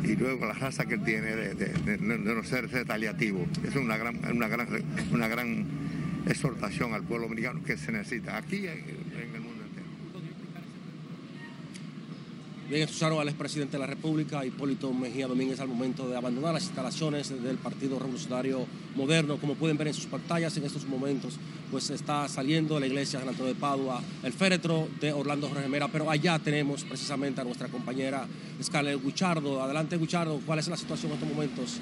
y 0.08 0.16
luego 0.16 0.46
la 0.46 0.54
raza 0.54 0.86
que 0.86 0.94
él 0.94 1.04
tiene 1.04 1.36
de, 1.36 1.98
no 1.98 2.42
ser 2.42 2.70
retaliativo. 2.70 3.46
Es 3.66 3.76
una 3.76 3.96
gran, 3.96 4.18
una 4.34 4.48
gran, 4.48 4.68
una 5.12 5.28
gran 5.28 5.66
exhortación 6.26 6.94
al 6.94 7.02
pueblo 7.02 7.26
dominicano 7.26 7.62
que 7.62 7.76
se 7.76 7.92
necesita 7.92 8.36
aquí 8.36 8.66
en, 8.66 8.82
el 9.34 9.40
mundo 9.40 9.57
Bien, 12.68 12.82
expulsaron 12.82 13.18
al 13.18 13.28
expresidente 13.28 13.72
de 13.72 13.78
la 13.78 13.86
República, 13.86 14.44
Hipólito 14.44 14.92
Mejía 14.92 15.26
Domínguez, 15.26 15.58
al 15.58 15.68
momento 15.68 16.06
de 16.06 16.14
abandonar 16.18 16.52
las 16.52 16.64
instalaciones 16.64 17.30
del 17.42 17.56
Partido 17.56 17.98
Revolucionario 17.98 18.66
Moderno. 18.94 19.38
Como 19.38 19.54
pueden 19.54 19.78
ver 19.78 19.88
en 19.88 19.94
sus 19.94 20.04
pantallas, 20.04 20.54
en 20.58 20.64
estos 20.64 20.84
momentos, 20.84 21.38
pues 21.70 21.88
está 21.88 22.28
saliendo 22.28 22.74
de 22.74 22.80
la 22.80 22.86
iglesia 22.86 23.20
San 23.20 23.28
Antonio 23.30 23.54
de 23.54 23.58
Padua 23.58 24.02
el 24.22 24.34
féretro 24.34 24.86
de 25.00 25.14
Orlando 25.14 25.48
Jorge 25.48 25.66
Mera, 25.66 25.88
pero 25.88 26.10
allá 26.10 26.38
tenemos 26.38 26.84
precisamente 26.84 27.40
a 27.40 27.44
nuestra 27.44 27.68
compañera 27.68 28.26
Scarlett 28.62 29.02
Guichardo. 29.02 29.62
Adelante, 29.62 29.96
Guichardo, 29.96 30.38
¿cuál 30.44 30.58
es 30.58 30.68
la 30.68 30.76
situación 30.76 31.12
en 31.12 31.18
estos 31.18 31.34
momentos? 31.34 31.80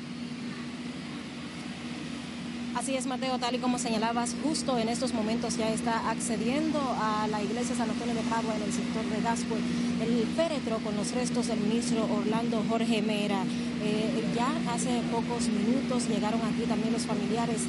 Así 2.87 2.95
es, 2.95 3.07
Mateo, 3.07 3.37
tal 3.41 3.53
y 3.53 3.59
como 3.59 3.81
señalabas, 3.81 4.37
justo 4.45 4.79
en 4.79 4.89
estos 4.89 5.13
momentos 5.13 5.57
ya 5.57 5.69
está 5.73 6.09
accediendo 6.09 6.79
a 7.03 7.27
la 7.27 7.43
iglesia 7.43 7.75
San 7.75 7.91
Antonio 7.91 8.15
de 8.15 8.21
Padua 8.31 8.55
en 8.55 8.63
el 8.63 8.73
sector 8.73 9.03
de 9.11 9.21
Gascue 9.23 9.59
el 10.07 10.25
féretro 10.37 10.79
con 10.79 10.95
los 10.95 11.11
restos 11.11 11.49
del 11.49 11.59
ministro 11.59 12.07
Orlando 12.07 12.63
Jorge 12.69 13.03
Mera. 13.03 13.43
Eh, 13.83 14.23
ya 14.37 14.47
hace 14.71 15.03
pocos 15.11 15.49
minutos 15.49 16.07
llegaron 16.09 16.39
aquí 16.47 16.63
también 16.63 16.93
los 16.93 17.03
familiares 17.03 17.67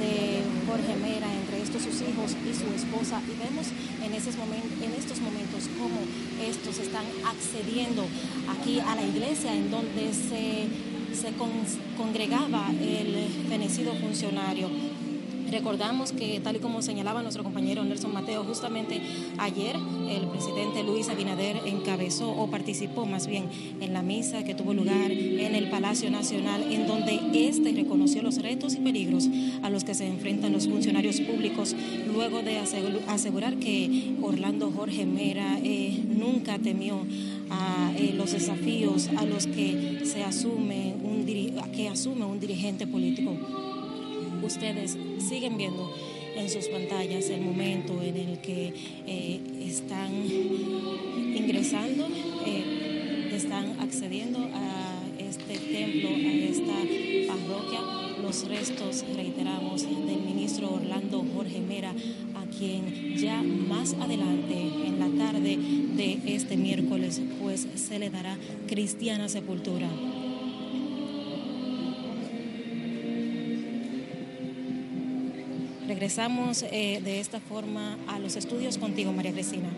de 0.00 0.40
Jorge 0.66 0.96
Mera, 0.96 1.28
entre 1.28 1.60
estos 1.60 1.82
sus 1.82 2.00
hijos 2.00 2.32
y 2.32 2.54
su 2.56 2.64
esposa, 2.72 3.20
y 3.28 3.36
vemos 3.36 3.68
en, 4.00 4.14
estos 4.14 5.20
momentos 5.20 5.68
cómo 5.76 6.00
estos 6.40 6.78
están 6.78 7.04
accediendo 7.28 8.06
aquí 8.48 8.80
a 8.80 8.94
la 8.94 9.02
iglesia 9.02 9.54
en 9.54 9.70
donde 9.70 10.08
se 10.14 10.93
se 11.14 11.32
congregaba 11.96 12.70
el 12.80 13.28
fenecido 13.48 13.94
funcionario. 13.94 14.68
Recordamos 15.50 16.10
que, 16.10 16.40
tal 16.40 16.56
y 16.56 16.58
como 16.58 16.82
señalaba 16.82 17.22
nuestro 17.22 17.44
compañero 17.44 17.84
Nelson 17.84 18.12
Mateo, 18.12 18.42
justamente 18.42 19.00
ayer 19.38 19.76
el 20.08 20.26
presidente 20.26 20.82
Luis 20.82 21.08
Abinader 21.08 21.60
encabezó 21.66 22.30
o 22.30 22.50
participó 22.50 23.06
más 23.06 23.28
bien 23.28 23.44
en 23.80 23.92
la 23.92 24.02
misa 24.02 24.42
que 24.42 24.54
tuvo 24.54 24.74
lugar 24.74 25.12
en 25.12 25.54
el 25.54 25.70
Palacio 25.70 26.10
Nacional, 26.10 26.72
en 26.72 26.88
donde 26.88 27.20
éste 27.34 27.72
reconoció 27.72 28.22
los 28.22 28.42
retos 28.42 28.74
y 28.74 28.78
peligros 28.78 29.28
a 29.62 29.70
los 29.70 29.84
que 29.84 29.94
se 29.94 30.08
enfrentan 30.08 30.52
los 30.52 30.66
funcionarios 30.66 31.20
públicos, 31.20 31.76
luego 32.12 32.42
de 32.42 32.58
asegurar 32.58 33.56
que 33.56 34.16
Orlando 34.22 34.72
Jorge 34.72 35.06
Mera 35.06 35.58
eh, 35.62 36.02
nunca 36.08 36.58
temió 36.58 37.06
a 37.54 37.92
eh, 37.96 38.12
los 38.14 38.32
desafíos 38.32 39.08
a 39.16 39.24
los 39.24 39.46
que 39.46 40.00
se 40.04 40.24
asume 40.24 40.94
un, 41.02 41.24
que 41.74 41.88
asume 41.88 42.24
un 42.24 42.40
dirigente 42.40 42.86
político. 42.86 43.36
Ustedes 44.42 44.96
siguen 45.18 45.56
viendo 45.56 45.90
en 46.36 46.50
sus 46.50 46.68
pantallas 46.68 47.30
el 47.30 47.40
momento 47.40 48.02
en 48.02 48.16
el 48.16 48.38
que 48.38 48.72
eh, 49.06 49.40
están 49.60 50.12
ingresando, 51.34 52.08
eh, 52.46 53.30
están 53.32 53.80
accediendo 53.80 54.40
a 54.52 55.00
este 55.18 55.58
templo, 55.58 56.08
a 56.10 56.32
esta 56.32 56.74
parroquia, 57.32 57.80
los 58.22 58.48
restos, 58.48 59.04
reiteramos, 59.14 59.82
del 59.82 60.20
ministro 60.24 60.74
Orlando 60.74 61.24
Jorge 61.34 61.60
Mera, 61.60 61.92
quien 62.58 63.16
ya 63.16 63.42
más 63.42 63.94
adelante 63.94 64.54
en 64.54 64.98
la 64.98 65.24
tarde 65.24 65.56
de 65.56 66.20
este 66.26 66.56
miércoles, 66.56 67.20
pues 67.40 67.66
se 67.74 67.98
le 67.98 68.10
dará 68.10 68.36
cristiana 68.66 69.28
sepultura. 69.28 69.88
Regresamos 75.86 76.64
eh, 76.72 77.00
de 77.04 77.20
esta 77.20 77.40
forma 77.40 77.98
a 78.08 78.18
los 78.18 78.36
estudios 78.36 78.78
contigo, 78.78 79.12
María 79.12 79.32
Cristina. 79.32 79.68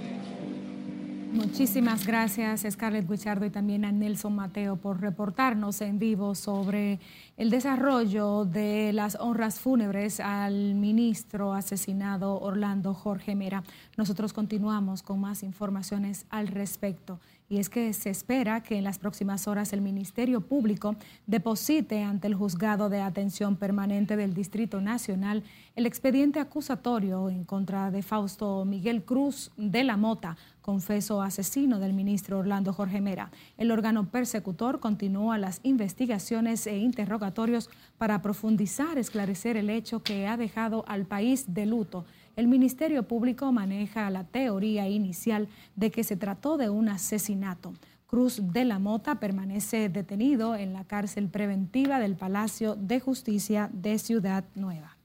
Muchísimas 1.37 2.07
gracias, 2.07 2.67
Scarlett 2.67 3.07
Guichardo, 3.07 3.45
y 3.45 3.51
también 3.51 3.85
a 3.85 3.93
Nelson 3.93 4.35
Mateo 4.35 4.77
por 4.77 5.03
reportarnos 5.03 5.83
en 5.83 5.99
vivo 5.99 6.35
sobre 6.35 6.99
el 7.37 7.51
desarrollo 7.51 8.47
de 8.47 8.95
las 8.95 9.17
honras 9.17 9.61
fúnebres 9.61 10.19
al 10.19 10.75
ministro 10.75 11.53
asesinado 11.53 12.41
Orlando 12.41 12.95
Jorge 12.95 13.35
Mera. 13.35 13.63
Nosotros 13.99 14.33
continuamos 14.33 15.03
con 15.03 15.21
más 15.21 15.43
informaciones 15.43 16.25
al 16.31 16.49
respecto 16.49 17.21
y 17.49 17.59
es 17.59 17.69
que 17.69 17.93
se 17.93 18.11
espera 18.11 18.63
que 18.63 18.77
en 18.77 18.85
las 18.85 18.99
próximas 18.99 19.47
horas 19.47 19.73
el 19.73 19.81
Ministerio 19.81 20.41
Público 20.41 20.97
deposite 21.27 22.03
ante 22.03 22.27
el 22.27 22.35
Juzgado 22.35 22.89
de 22.89 23.01
Atención 23.01 23.57
Permanente 23.57 24.17
del 24.17 24.35
Distrito 24.35 24.81
Nacional 24.81 25.45
el 25.77 25.87
expediente 25.87 26.41
acusatorio 26.41 27.29
en 27.29 27.45
contra 27.45 27.91
de 27.91 28.03
Fausto 28.03 28.65
Miguel 28.65 29.05
Cruz 29.05 29.53
de 29.57 29.85
la 29.85 29.97
Mota, 29.97 30.37
confeso 30.67 31.23
asesino 31.23 31.79
del 31.79 31.95
ministro 31.95 32.39
Orlando 32.39 32.75
Jorge 32.75 33.01
Mera. 33.01 33.31
El 33.57 33.71
órgano 33.71 34.11
persecutor 34.11 34.81
continúa 34.81 35.39
las 35.39 35.61
investigaciones 35.63 36.67
e 36.67 36.77
interrogatorios 36.77 37.71
para 37.97 38.21
profundizar, 38.21 38.99
esclarecer 38.99 39.57
el 39.57 39.71
hecho 39.71 40.03
que 40.03 40.27
ha 40.27 40.37
dejado 40.37 40.85
al 40.87 41.07
país 41.07 41.55
de 41.55 41.65
luto 41.65 42.05
el 42.37 42.49
Ministerio 42.49 43.09
Público 43.09 43.51
maneja 43.51 44.11
la 44.11 44.25
teoría 44.25 44.87
inicial 44.91 45.49
de 45.75 45.91
que 45.91 46.05
se 46.05 46.17
trató 46.17 46.59
de 46.59 46.69
un 46.69 46.91
asesinato. 46.91 47.73
Cruz 48.07 48.43
de 48.53 48.67
la 48.67 48.79
Mota 48.79 49.19
permanece 49.19 49.89
detenido 49.89 50.55
en 50.55 50.75
la 50.75 50.85
cárcel 50.85 51.31
preventiva 51.31 51.99
del 51.99 52.15
Palacio 52.15 52.77
de 52.77 53.01
Justicia 53.01 53.71
de 53.73 53.99
Ciudad 53.99 54.45
Nueva. 54.55 54.96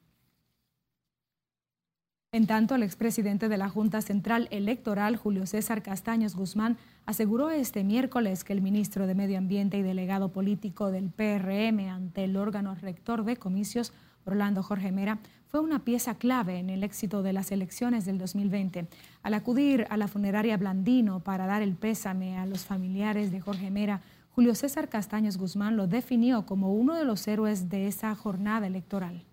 En 2.33 2.47
tanto, 2.47 2.75
el 2.75 2.83
expresidente 2.83 3.49
de 3.49 3.57
la 3.57 3.67
Junta 3.67 4.01
Central 4.01 4.47
Electoral, 4.51 5.17
Julio 5.17 5.45
César 5.45 5.83
Castaños 5.83 6.33
Guzmán, 6.33 6.77
aseguró 7.05 7.49
este 7.49 7.83
miércoles 7.83 8.45
que 8.45 8.53
el 8.53 8.61
ministro 8.61 9.05
de 9.05 9.15
Medio 9.15 9.37
Ambiente 9.37 9.77
y 9.77 9.81
delegado 9.81 10.29
político 10.31 10.91
del 10.91 11.09
PRM 11.09 11.89
ante 11.89 12.23
el 12.23 12.37
órgano 12.37 12.73
rector 12.75 13.25
de 13.25 13.35
comicios, 13.35 13.91
Orlando 14.23 14.63
Jorge 14.63 14.93
Mera, 14.93 15.19
fue 15.47 15.59
una 15.59 15.83
pieza 15.83 16.15
clave 16.15 16.57
en 16.57 16.69
el 16.69 16.85
éxito 16.85 17.21
de 17.21 17.33
las 17.33 17.51
elecciones 17.51 18.05
del 18.05 18.17
2020. 18.17 18.87
Al 19.23 19.33
acudir 19.33 19.85
a 19.89 19.97
la 19.97 20.07
funeraria 20.07 20.55
Blandino 20.55 21.19
para 21.19 21.47
dar 21.47 21.61
el 21.61 21.75
pésame 21.75 22.37
a 22.37 22.45
los 22.45 22.63
familiares 22.63 23.33
de 23.33 23.41
Jorge 23.41 23.71
Mera, 23.71 23.99
Julio 24.29 24.55
César 24.55 24.87
Castaños 24.87 25.35
Guzmán 25.35 25.75
lo 25.75 25.85
definió 25.85 26.45
como 26.45 26.73
uno 26.73 26.95
de 26.95 27.03
los 27.03 27.27
héroes 27.27 27.67
de 27.67 27.87
esa 27.87 28.15
jornada 28.15 28.67
electoral. 28.67 29.25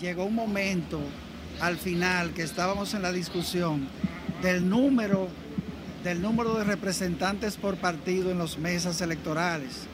Llegó 0.00 0.24
un 0.24 0.34
momento 0.34 1.00
al 1.60 1.76
final 1.76 2.32
que 2.32 2.42
estábamos 2.42 2.94
en 2.94 3.02
la 3.02 3.12
discusión 3.12 3.88
del 4.42 4.68
número 4.68 5.28
del 6.04 6.22
número 6.22 6.54
de 6.54 6.62
representantes 6.62 7.56
por 7.56 7.76
partido 7.76 8.30
en 8.30 8.38
las 8.38 8.56
mesas 8.56 9.00
electorales 9.00 9.88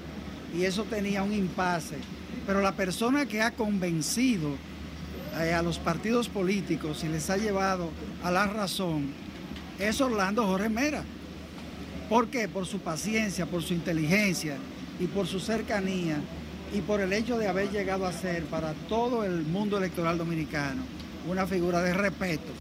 y 0.55 0.65
eso 0.65 0.85
tenía 0.85 1.23
un 1.23 1.33
impasse 1.33 1.97
pero 2.47 2.61
la 2.61 2.73
persona 2.73 3.27
que 3.27 3.41
ha 3.41 3.53
convencido 3.53 4.51
eh, 5.41 5.53
a 5.53 5.63
los 5.63 5.79
partidos 5.79 6.29
políticos 6.29 7.03
y 7.05 7.09
les 7.09 7.31
ha 7.31 7.37
llevado 7.37 7.91
a 8.23 8.31
la 8.31 8.47
razón 8.47 9.07
es 9.79 10.01
Orlando 10.01 10.47
Jorge 10.47 10.69
Mera. 10.69 11.03
¿Por 12.09 12.29
qué? 12.29 12.49
Por 12.49 12.67
su 12.67 12.79
paciencia, 12.81 13.47
por 13.47 13.63
su 13.63 13.75
inteligencia 13.75 14.57
y 15.01 15.07
por 15.07 15.27
su 15.27 15.41
cercanía 15.41 16.19
y 16.75 16.81
por 16.81 17.01
el 17.01 17.13
hecho 17.13 17.39
de 17.39 17.47
haber 17.47 17.71
llegado 17.71 18.05
a 18.05 18.13
ser 18.13 18.45
para 18.47 18.75
todo 18.89 19.25
el 19.25 19.45
mundo 19.47 19.79
electoral 19.79 20.19
dominicano 20.19 20.83
una 21.29 21.47
figura 21.47 21.81
de 21.81 21.95
respeto. 21.95 22.53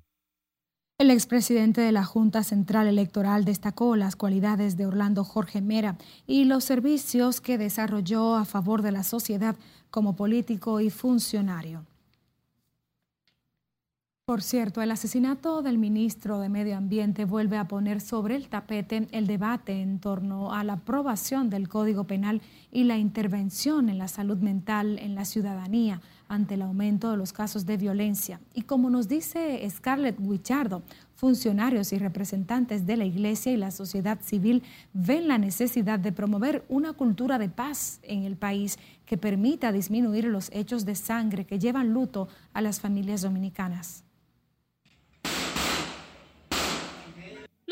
El 0.99 1.09
expresidente 1.09 1.81
de 1.81 1.91
la 1.91 2.05
Junta 2.05 2.43
Central 2.43 2.87
Electoral 2.87 3.43
destacó 3.43 3.95
las 3.95 4.15
cualidades 4.15 4.77
de 4.77 4.85
Orlando 4.85 5.23
Jorge 5.23 5.61
Mera 5.61 5.97
y 6.27 6.45
los 6.45 6.63
servicios 6.63 7.41
que 7.41 7.57
desarrolló 7.57 8.35
a 8.35 8.45
favor 8.45 8.83
de 8.83 8.91
la 8.91 9.03
sociedad 9.03 9.55
como 9.89 10.15
político 10.15 10.79
y 10.79 10.91
funcionario. 10.91 11.83
Por 14.33 14.41
cierto, 14.41 14.81
el 14.81 14.89
asesinato 14.89 15.61
del 15.61 15.77
ministro 15.77 16.39
de 16.39 16.49
Medio 16.49 16.75
Ambiente 16.75 17.23
vuelve 17.23 17.55
a 17.57 17.67
poner 17.67 18.01
sobre 18.01 18.35
el 18.35 18.47
tapete 18.47 19.07
el 19.11 19.27
debate 19.27 19.79
en 19.79 19.99
torno 19.99 20.55
a 20.55 20.63
la 20.63 20.73
aprobación 20.73 21.51
del 21.51 21.69
Código 21.69 22.05
Penal 22.05 22.41
y 22.71 22.85
la 22.85 22.97
intervención 22.97 23.89
en 23.89 23.99
la 23.99 24.07
salud 24.07 24.39
mental 24.39 24.97
en 24.97 25.13
la 25.13 25.25
ciudadanía 25.25 26.01
ante 26.27 26.55
el 26.55 26.63
aumento 26.63 27.11
de 27.11 27.17
los 27.17 27.31
casos 27.31 27.67
de 27.67 27.77
violencia. 27.77 28.39
Y 28.55 28.63
como 28.63 28.89
nos 28.89 29.07
dice 29.07 29.69
Scarlett 29.69 30.19
Guichardo, 30.19 30.81
funcionarios 31.13 31.93
y 31.93 31.99
representantes 31.99 32.87
de 32.87 32.97
la 32.97 33.05
Iglesia 33.05 33.51
y 33.51 33.57
la 33.57 33.69
sociedad 33.69 34.17
civil 34.19 34.63
ven 34.93 35.27
la 35.27 35.37
necesidad 35.37 35.99
de 35.99 36.11
promover 36.11 36.65
una 36.69 36.93
cultura 36.93 37.37
de 37.37 37.49
paz 37.49 37.99
en 38.01 38.23
el 38.23 38.35
país 38.35 38.79
que 39.05 39.15
permita 39.15 39.71
disminuir 39.71 40.25
los 40.25 40.49
hechos 40.53 40.85
de 40.85 40.95
sangre 40.95 41.45
que 41.45 41.59
llevan 41.59 41.93
luto 41.93 42.29
a 42.51 42.61
las 42.63 42.79
familias 42.79 43.21
dominicanas. 43.21 44.02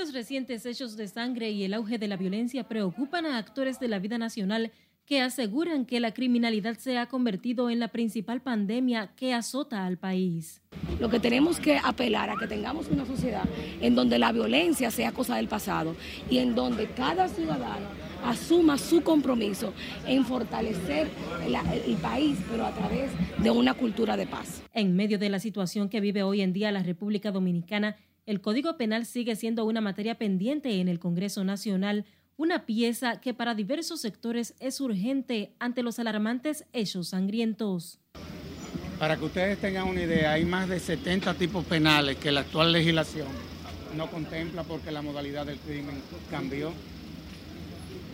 Los 0.02 0.14
recientes 0.14 0.66
hechos 0.66 0.98
de 0.98 1.08
sangre 1.08 1.52
y 1.52 1.64
el 1.64 1.76
auge 1.76 2.00
de 2.00 2.08
la 2.08 2.18
violencia 2.18 2.68
preocupan 2.68 3.28
a 3.28 3.38
actores 3.38 3.80
de 3.80 3.88
la 3.88 4.00
vida 4.00 4.18
nacional 4.18 4.72
que 5.06 5.22
aseguran 5.22 5.86
que 5.86 6.00
la 6.00 6.12
criminalidad 6.12 6.76
se 6.80 6.98
ha 6.98 7.06
convertido 7.06 7.70
en 7.70 7.78
la 7.78 7.90
principal 7.90 8.42
pandemia 8.42 9.12
que 9.16 9.36
azota 9.36 9.86
al 9.86 10.00
país. 10.00 10.60
Lo 11.00 11.12
que 11.12 11.20
tenemos 11.20 11.60
que 11.60 11.78
apelar 11.78 12.32
a 12.32 12.36
que 12.36 12.48
tengamos 12.48 12.88
una 12.88 13.06
sociedad 13.06 13.44
en 13.80 13.94
donde 13.94 14.18
la 14.18 14.32
violencia 14.32 14.90
sea 14.90 15.12
cosa 15.12 15.36
del 15.36 15.48
pasado 15.48 15.96
y 16.32 16.40
en 16.40 16.56
donde 16.56 16.88
cada 16.88 17.28
ciudadano 17.28 17.86
asuma 18.26 18.80
su 18.80 19.04
compromiso 19.04 19.72
en 20.08 20.26
fortalecer 20.26 21.10
el, 21.46 21.96
país, 21.98 22.40
pero 22.50 22.66
a 22.66 22.74
través 22.74 23.12
de 23.38 23.52
una 23.52 23.76
cultura 23.76 24.18
de 24.18 24.26
paz. 24.26 24.64
En 24.74 24.96
medio 24.96 25.20
de 25.20 25.30
la 25.30 25.38
situación 25.38 25.90
que 25.90 26.02
vive 26.02 26.24
hoy 26.24 26.42
en 26.42 26.54
día 26.54 26.72
la 26.72 26.82
República 26.82 27.32
Dominicana, 27.32 27.98
el 28.26 28.42
Código 28.42 28.78
Penal 28.78 29.06
sigue 29.06 29.36
siendo 29.36 29.66
una 29.66 29.82
materia 29.82 30.16
pendiente 30.16 30.80
en 30.80 30.88
el 30.88 31.00
Congreso 31.00 31.44
Nacional, 31.44 32.06
una 32.38 32.66
pieza 32.66 33.20
que 33.20 33.34
para 33.34 33.56
diversos 33.56 34.02
sectores 34.02 34.56
es 34.60 34.80
urgente 34.80 35.54
ante 35.60 35.84
los 35.84 36.00
alarmantes 36.00 36.66
hechos 36.74 37.10
sangrientos. 37.10 38.00
Para 39.00 39.18
que 39.18 39.26
ustedes 39.26 39.60
tengan 39.60 39.88
una 39.88 40.04
idea, 40.04 40.34
hay 40.34 40.46
más 40.46 40.70
de 40.70 40.80
70 40.80 41.34
tipos 41.34 41.66
penales 41.66 42.18
que 42.18 42.32
la 42.32 42.42
actual 42.42 42.72
legislación 42.72 43.28
no 43.98 44.08
contempla 44.08 44.64
porque 44.64 44.92
la 44.92 45.02
modalidad 45.02 45.46
del 45.46 45.58
crimen 45.58 45.96
cambió. 46.30 46.72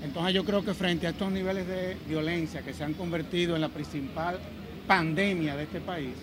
Entonces 0.04 0.34
yo 0.34 0.46
creo 0.46 0.64
que 0.64 0.74
frente 0.74 1.08
a 1.08 1.10
estos 1.10 1.32
niveles 1.32 1.68
de 1.68 1.98
violencia 2.08 2.62
que 2.62 2.74
se 2.74 2.84
han 2.84 2.94
convertido 2.94 3.56
en 3.56 3.62
la 3.62 3.70
principal 3.70 4.40
pandemia 4.88 5.58
de 5.58 5.64
este 5.64 5.82
país, 5.82 6.14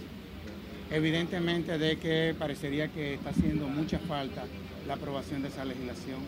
evidentemente 0.95 1.77
de 1.77 1.99
que 1.99 2.37
parecería 2.39 2.89
que 2.89 3.15
está 3.15 3.31
haciendo 3.31 3.67
mucha 3.67 3.99
falta 3.99 4.45
la 4.87 4.95
aprobación 4.95 5.43
de 5.43 5.49
esa 5.49 5.65
legislación. 5.65 6.21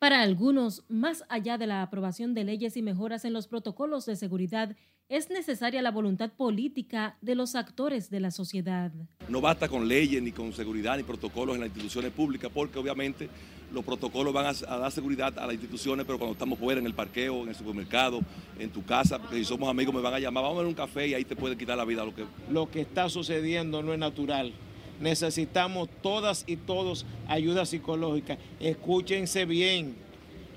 Para 0.00 0.22
algunos, 0.22 0.82
más 0.88 1.24
allá 1.28 1.58
de 1.58 1.66
la 1.66 1.82
aprobación 1.82 2.32
de 2.32 2.42
leyes 2.42 2.74
y 2.78 2.80
mejoras 2.80 3.26
en 3.26 3.34
los 3.34 3.48
protocolos 3.48 4.06
de 4.06 4.16
seguridad, 4.16 4.74
es 5.10 5.28
necesaria 5.28 5.82
la 5.82 5.90
voluntad 5.90 6.32
política 6.32 7.18
de 7.20 7.34
los 7.34 7.54
actores 7.54 8.08
de 8.08 8.20
la 8.20 8.30
sociedad. 8.30 8.92
No 9.28 9.42
basta 9.42 9.68
con 9.68 9.86
leyes, 9.86 10.22
ni 10.22 10.32
con 10.32 10.54
seguridad, 10.54 10.96
ni 10.96 11.02
protocolos 11.02 11.54
en 11.54 11.60
las 11.60 11.68
instituciones 11.68 12.12
públicas, 12.12 12.50
porque 12.54 12.78
obviamente 12.78 13.28
los 13.74 13.84
protocolos 13.84 14.32
van 14.32 14.46
a, 14.46 14.78
dar 14.78 14.90
seguridad 14.90 15.38
a 15.38 15.44
las 15.44 15.52
instituciones, 15.52 16.06
pero 16.06 16.16
cuando 16.16 16.32
estamos 16.32 16.58
fuera, 16.58 16.80
en 16.80 16.86
el 16.86 16.94
parqueo, 16.94 17.42
en 17.42 17.50
el 17.50 17.54
supermercado, 17.54 18.22
en 18.58 18.70
tu 18.70 18.82
casa, 18.82 19.18
porque 19.18 19.36
si 19.36 19.44
somos 19.44 19.68
amigos 19.68 19.94
me 19.94 20.00
van 20.00 20.14
a 20.14 20.18
llamar, 20.18 20.44
vamos 20.44 20.56
a 20.56 20.60
ver 20.62 20.68
un 20.68 20.74
café 20.74 21.08
y 21.08 21.12
ahí 21.12 21.26
te 21.26 21.36
puede 21.36 21.58
quitar 21.58 21.76
la 21.76 21.84
vida. 21.84 22.06
Lo 22.06 22.14
que, 22.14 22.24
lo 22.50 22.70
que 22.70 22.80
está 22.80 23.10
sucediendo 23.10 23.82
no 23.82 23.92
es 23.92 23.98
natural. 23.98 24.54
Necesitamos 25.00 25.88
todas 26.02 26.44
y 26.46 26.56
todos 26.56 27.06
ayuda 27.26 27.64
psicológica. 27.64 28.36
Escúchense 28.60 29.46
bien. 29.46 29.96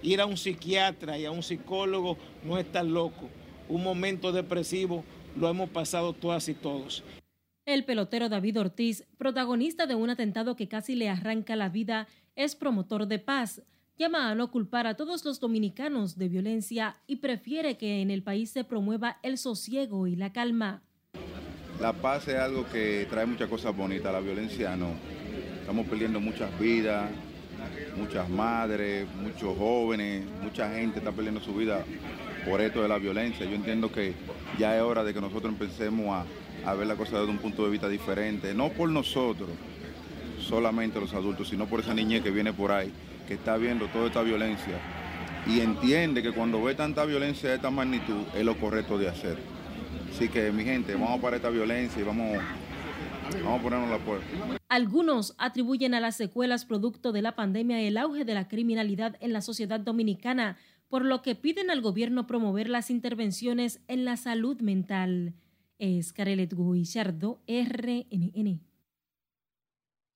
Ir 0.01 0.19
a 0.19 0.25
un 0.25 0.35
psiquiatra 0.35 1.17
y 1.17 1.25
a 1.25 1.31
un 1.31 1.41
psicólogo 1.41 2.17
no 2.43 2.57
es 2.57 2.69
tan 2.69 2.93
loco. 2.93 3.29
Un 3.69 3.83
momento 3.83 4.33
depresivo 4.33 5.05
lo 5.37 5.49
hemos 5.49 5.69
pasado 5.69 6.11
todas 6.11 6.49
y 6.49 6.53
todos. 6.53 7.03
El 7.65 7.85
pelotero 7.85 8.27
David 8.27 8.59
Ortiz, 8.59 9.05
protagonista 9.17 9.87
de 9.87 9.95
un 9.95 10.09
atentado 10.09 10.57
que 10.57 10.67
casi 10.67 10.95
le 10.95 11.07
arranca 11.07 11.55
la 11.55 11.69
vida, 11.69 12.09
es 12.35 12.55
promotor 12.55 13.07
de 13.07 13.19
paz. 13.19 13.61
Llama 13.97 14.29
a 14.29 14.35
no 14.35 14.51
culpar 14.51 14.87
a 14.87 14.95
todos 14.95 15.23
los 15.23 15.39
dominicanos 15.39 16.17
de 16.17 16.27
violencia 16.27 16.97
y 17.07 17.17
prefiere 17.17 17.77
que 17.77 18.01
en 18.01 18.11
el 18.11 18.23
país 18.23 18.49
se 18.49 18.65
promueva 18.65 19.19
el 19.23 19.37
sosiego 19.37 20.07
y 20.07 20.17
la 20.17 20.33
calma. 20.33 20.83
La 21.83 21.91
paz 21.91 22.29
es 22.29 22.39
algo 22.39 22.65
que 22.65 23.05
trae 23.09 23.25
muchas 23.25 23.49
cosas 23.49 23.75
bonitas, 23.75 24.13
la 24.13 24.21
violencia 24.21 24.73
no. 24.77 24.91
Estamos 25.59 25.85
perdiendo 25.85 26.21
muchas 26.21 26.57
vidas, 26.57 27.09
muchas 27.97 28.29
madres, 28.29 29.05
muchos 29.21 29.57
jóvenes, 29.57 30.23
mucha 30.41 30.73
gente 30.73 30.99
está 30.99 31.11
perdiendo 31.11 31.41
su 31.41 31.53
vida 31.53 31.83
por 32.49 32.61
esto 32.61 32.81
de 32.81 32.87
la 32.87 32.99
violencia. 32.99 33.45
Yo 33.45 33.55
entiendo 33.55 33.91
que 33.91 34.13
ya 34.57 34.77
es 34.77 34.81
hora 34.81 35.03
de 35.03 35.13
que 35.13 35.19
nosotros 35.19 35.51
empecemos 35.51 36.25
a, 36.65 36.73
ver 36.73 36.87
la 36.87 36.95
cosa 36.95 37.19
desde 37.19 37.31
un 37.31 37.39
punto 37.39 37.65
de 37.65 37.71
vista 37.71 37.89
diferente, 37.89 38.53
no 38.53 38.69
por 38.69 38.87
nosotros, 38.87 39.49
solamente 40.39 41.01
los 41.01 41.13
adultos, 41.13 41.49
sino 41.49 41.65
por 41.65 41.81
esa 41.81 41.93
niñez 41.93 42.23
que 42.23 42.31
viene 42.31 42.53
por 42.53 42.71
ahí, 42.71 42.93
que 43.27 43.33
está 43.33 43.57
viendo 43.57 43.87
toda 43.87 44.07
esta 44.07 44.21
violencia 44.21 44.79
y 45.45 45.59
entiende 45.59 46.23
que 46.23 46.31
cuando 46.31 46.63
ve 46.63 46.75
tanta 46.75 47.03
violencia 47.03 47.49
de 47.49 47.57
esta 47.57 47.69
magnitud 47.69 48.23
es 48.33 48.45
lo 48.45 48.55
correcto 48.57 48.97
de 48.97 49.09
hacer. 49.09 49.52
Así 50.13 50.29
que 50.29 50.51
mi 50.51 50.63
gente, 50.63 50.93
vamos 50.93 51.17
a 51.17 51.21
parar 51.21 51.37
esta 51.37 51.49
violencia 51.49 51.99
y 51.99 52.05
vamos, 52.05 52.37
vamos 53.43 53.59
a 53.59 53.63
ponernos 53.63 53.89
la 53.89 53.97
puerta. 53.97 54.27
Algunos 54.69 55.33
atribuyen 55.39 55.95
a 55.95 55.99
las 55.99 56.15
secuelas 56.15 56.65
producto 56.65 57.11
de 57.11 57.23
la 57.23 57.35
pandemia 57.35 57.81
el 57.81 57.97
auge 57.97 58.23
de 58.23 58.35
la 58.35 58.47
criminalidad 58.47 59.15
en 59.21 59.33
la 59.33 59.41
sociedad 59.41 59.79
dominicana, 59.79 60.57
por 60.87 61.03
lo 61.03 61.23
que 61.23 61.33
piden 61.33 61.71
al 61.71 61.81
gobierno 61.81 62.27
promover 62.27 62.69
las 62.69 62.91
intervenciones 62.91 63.81
en 63.87 64.05
la 64.05 64.15
salud 64.15 64.61
mental. 64.61 65.33
Es 65.79 66.13
Carelet 66.13 66.53
Guillardo, 66.53 67.41
RNN. 67.47 68.61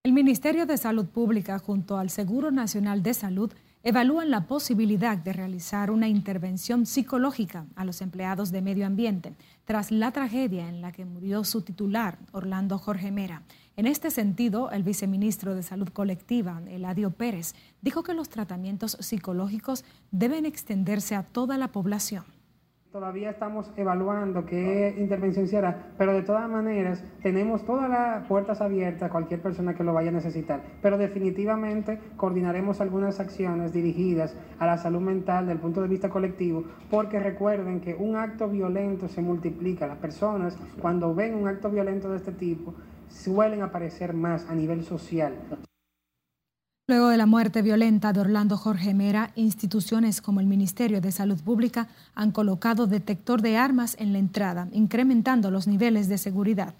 El 0.03 0.13
Ministerio 0.13 0.67
de 0.67 0.77
Salud 0.77 1.07
Pública 1.07 1.57
junto 1.57 1.97
al 1.97 2.11
Seguro 2.11 2.51
Nacional 2.51 3.01
de 3.01 3.15
Salud 3.15 3.51
evalúan 3.87 4.29
la 4.31 4.47
posibilidad 4.47 5.17
de 5.17 5.31
realizar 5.31 5.91
una 5.91 6.09
intervención 6.09 6.85
psicológica 6.85 7.67
a 7.77 7.85
los 7.85 8.01
empleados 8.01 8.51
de 8.51 8.61
medio 8.61 8.85
ambiente 8.85 9.33
tras 9.63 9.91
la 9.91 10.11
tragedia 10.11 10.67
en 10.67 10.81
la 10.81 10.91
que 10.91 11.05
murió 11.05 11.45
su 11.45 11.61
titular, 11.61 12.19
Orlando 12.33 12.77
Jorge 12.79 13.13
Mera. 13.13 13.43
En 13.77 13.87
este 13.87 14.11
sentido, 14.11 14.71
el 14.71 14.83
viceministro 14.83 15.55
de 15.55 15.63
Salud 15.63 15.87
Colectiva, 15.87 16.61
Eladio 16.67 17.11
Pérez, 17.11 17.55
dijo 17.81 18.03
que 18.03 18.13
los 18.13 18.27
tratamientos 18.27 18.97
psicológicos 18.99 19.85
deben 20.11 20.45
extenderse 20.45 21.15
a 21.15 21.23
toda 21.23 21.57
la 21.57 21.69
población. 21.69 22.25
Todavía 22.97 23.29
estamos 23.29 23.71
evaluando 23.77 24.43
qué 24.43 24.95
intervención 24.97 25.47
se 25.47 25.55
hará, 25.55 25.91
pero 25.99 26.13
de 26.13 26.23
todas 26.23 26.49
maneras 26.49 27.03
tenemos 27.21 27.63
todas 27.63 27.87
las 27.87 28.25
puertas 28.25 28.59
abiertas 28.59 29.03
a 29.03 29.11
cualquier 29.11 29.39
persona 29.39 29.75
que 29.75 29.83
lo 29.83 29.93
vaya 29.93 30.09
a 30.09 30.13
necesitar. 30.13 30.63
Pero 30.81 30.97
definitivamente 30.97 31.99
coordinaremos 32.15 32.81
algunas 32.81 33.19
acciones 33.19 33.71
dirigidas 33.71 34.35
a 34.57 34.65
la 34.65 34.79
salud 34.79 35.01
mental 35.01 35.45
desde 35.45 35.53
el 35.53 35.59
punto 35.59 35.83
de 35.83 35.89
vista 35.89 36.09
colectivo, 36.09 36.63
porque 36.89 37.19
recuerden 37.19 37.81
que 37.81 37.93
un 37.93 38.15
acto 38.15 38.49
violento 38.49 39.07
se 39.07 39.21
multiplica. 39.21 39.85
Las 39.85 39.99
personas 39.99 40.57
cuando 40.81 41.13
ven 41.13 41.35
un 41.35 41.47
acto 41.47 41.69
violento 41.69 42.09
de 42.09 42.17
este 42.17 42.31
tipo 42.31 42.73
suelen 43.09 43.61
aparecer 43.61 44.15
más 44.15 44.49
a 44.49 44.55
nivel 44.55 44.83
social. 44.83 45.35
Luego 46.89 47.09
de 47.09 47.17
la 47.17 47.25
muerte 47.25 47.61
violenta 47.61 48.13
de 48.13 48.21
Orlando 48.21 48.55
Jorge 48.55 48.93
Mera, 48.93 49.31
instituciones 49.35 50.21
como 50.21 50.39
el 50.39 50.45
Ministerio 50.45 51.01
de 51.01 51.11
Salud 51.11 51.37
Pública 51.41 51.89
han 52.15 52.31
colocado 52.31 52.87
detector 52.87 53.41
de 53.41 53.57
armas 53.57 53.97
en 53.99 54.13
la 54.13 54.19
entrada, 54.19 54.69
incrementando 54.71 55.51
los 55.51 55.67
niveles 55.67 56.07
de 56.07 56.17
seguridad. 56.17 56.75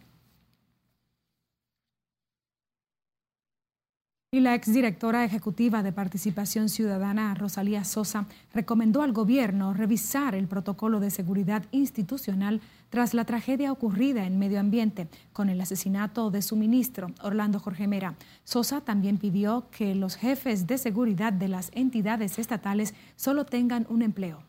Y 4.30 4.42
la 4.42 4.56
exdirectora 4.56 5.24
ejecutiva 5.24 5.84
de 5.84 5.94
Participación 5.94 6.68
Ciudadana, 6.68 7.34
Rosalía 7.34 7.86
Sosa, 7.86 8.26
recomendó 8.54 9.02
al 9.02 9.14
gobierno 9.14 9.74
revisar 9.74 10.36
el 10.36 10.50
protocolo 10.50 11.00
de 11.00 11.12
seguridad 11.12 11.64
institucional 11.72 12.60
tras 12.90 13.14
la 13.14 13.24
tragedia 13.24 13.72
ocurrida 13.72 14.26
en 14.26 14.38
medio 14.38 14.60
ambiente 14.60 15.08
con 15.32 15.48
el 15.48 15.62
asesinato 15.62 16.30
de 16.30 16.42
su 16.42 16.58
ministro, 16.58 17.14
Orlando 17.22 17.62
Jorge 17.62 17.88
Mera. 17.88 18.16
Sosa 18.44 18.82
también 18.82 19.18
pidió 19.18 19.70
que 19.72 19.96
los 19.96 20.18
jefes 20.18 20.68
de 20.68 20.78
seguridad 20.78 21.32
de 21.32 21.48
las 21.48 21.72
entidades 21.74 22.38
estatales 22.38 22.96
solo 23.16 23.46
tengan 23.46 23.88
un 23.90 24.02
empleo. 24.02 24.44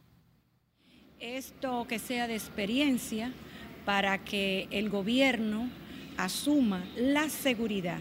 Esto 1.20 1.86
que 1.86 2.00
sea 2.00 2.26
de 2.26 2.34
experiencia 2.34 3.32
para 3.84 4.24
que 4.24 4.66
el 4.72 4.90
gobierno 4.90 5.70
asuma 6.16 6.84
la 6.96 7.28
seguridad 7.28 8.00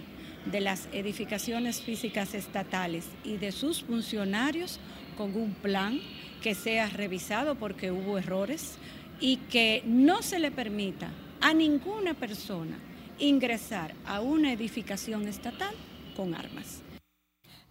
de 0.52 0.62
las 0.62 0.88
edificaciones 0.94 1.82
físicas 1.82 2.34
estatales 2.34 3.06
y 3.24 3.38
de 3.38 3.52
sus 3.52 3.84
funcionarios 3.84 4.80
con 5.18 5.36
un 5.36 5.54
plan 5.54 6.00
que 6.42 6.56
sea 6.56 6.88
revisado 6.90 7.56
porque 7.56 7.92
hubo 7.92 8.18
errores, 8.18 8.78
y 9.20 9.38
que 9.38 9.84
no 9.86 10.22
se 10.22 10.40
le 10.40 10.52
permita 10.52 11.10
a 11.42 11.54
ninguna 11.54 12.14
persona 12.14 12.78
ingresar 13.20 13.94
a 14.06 14.22
una 14.22 14.54
edificación 14.54 15.28
estatal 15.28 15.74
con 16.16 16.36
armas. 16.36 16.82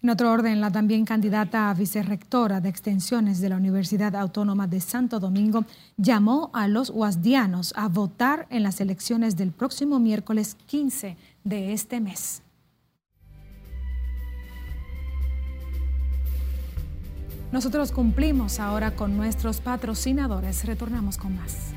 En 0.02 0.10
otro 0.10 0.30
orden, 0.30 0.60
la 0.60 0.70
también 0.70 1.04
candidata 1.04 1.70
a 1.70 1.74
vicerrectora 1.74 2.60
de 2.60 2.68
extensiones 2.68 3.40
de 3.40 3.48
la 3.48 3.56
Universidad 3.56 4.14
Autónoma 4.14 4.66
de 4.66 4.80
Santo 4.80 5.18
Domingo 5.18 5.64
llamó 5.96 6.50
a 6.52 6.68
los 6.68 6.90
guasdianos 6.90 7.72
a 7.76 7.88
votar 7.88 8.46
en 8.50 8.62
las 8.62 8.80
elecciones 8.80 9.36
del 9.36 9.52
próximo 9.52 9.98
miércoles 9.98 10.56
15 10.66 11.16
de 11.44 11.72
este 11.72 12.00
mes. 12.00 12.42
Nosotros 17.56 17.90
cumplimos 17.90 18.60
ahora 18.60 18.90
con 18.90 19.16
nuestros 19.16 19.62
patrocinadores. 19.62 20.66
Retornamos 20.66 21.16
con 21.16 21.36
más. 21.36 21.72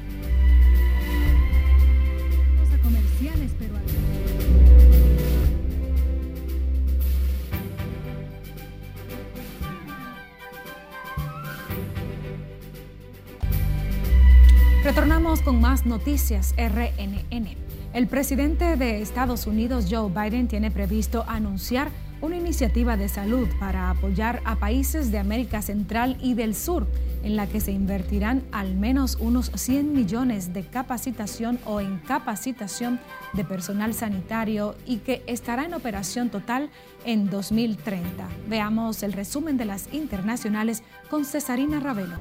Retornamos 14.84 15.42
con 15.42 15.62
más 15.62 15.86
noticias 15.86 16.54
RNN. 16.58 17.56
El 17.94 18.08
presidente 18.08 18.76
de 18.76 19.02
Estados 19.02 19.48
Unidos, 19.48 19.86
Joe 19.90 20.12
Biden, 20.12 20.50
tiene 20.50 20.72
previsto 20.72 21.24
anunciar 21.26 21.90
una 22.22 22.36
iniciativa 22.36 22.98
de 22.98 23.08
salud 23.08 23.48
para 23.60 23.90
apoyar 23.90 24.42
a 24.46 24.58
países 24.58 25.12
de 25.12 25.20
América 25.20 25.62
Central 25.62 26.18
y 26.22 26.34
del 26.34 26.56
Sur, 26.56 26.88
en 27.24 27.36
la 27.36 27.48
que 27.48 27.60
se 27.60 27.72
invertirán 27.72 28.44
al 28.52 28.76
menos 28.76 29.18
unos 29.20 29.52
100 29.54 29.94
millones 29.94 30.54
de 30.54 30.64
capacitación 30.64 31.60
o 31.66 31.80
en 31.80 32.00
capacitación 32.00 33.00
de 33.34 33.44
personal 33.44 33.94
sanitario 33.94 34.76
y 34.86 34.98
que 34.98 35.24
estará 35.28 35.66
en 35.66 35.74
operación 35.74 36.30
total 36.30 36.70
en 37.06 37.30
2030. 37.30 38.28
Veamos 38.48 39.04
el 39.04 39.14
resumen 39.14 39.58
de 39.58 39.66
las 39.66 39.94
internacionales 39.94 40.84
con 41.10 41.26
Cesarina 41.26 41.80
Ravelo. 41.80 42.18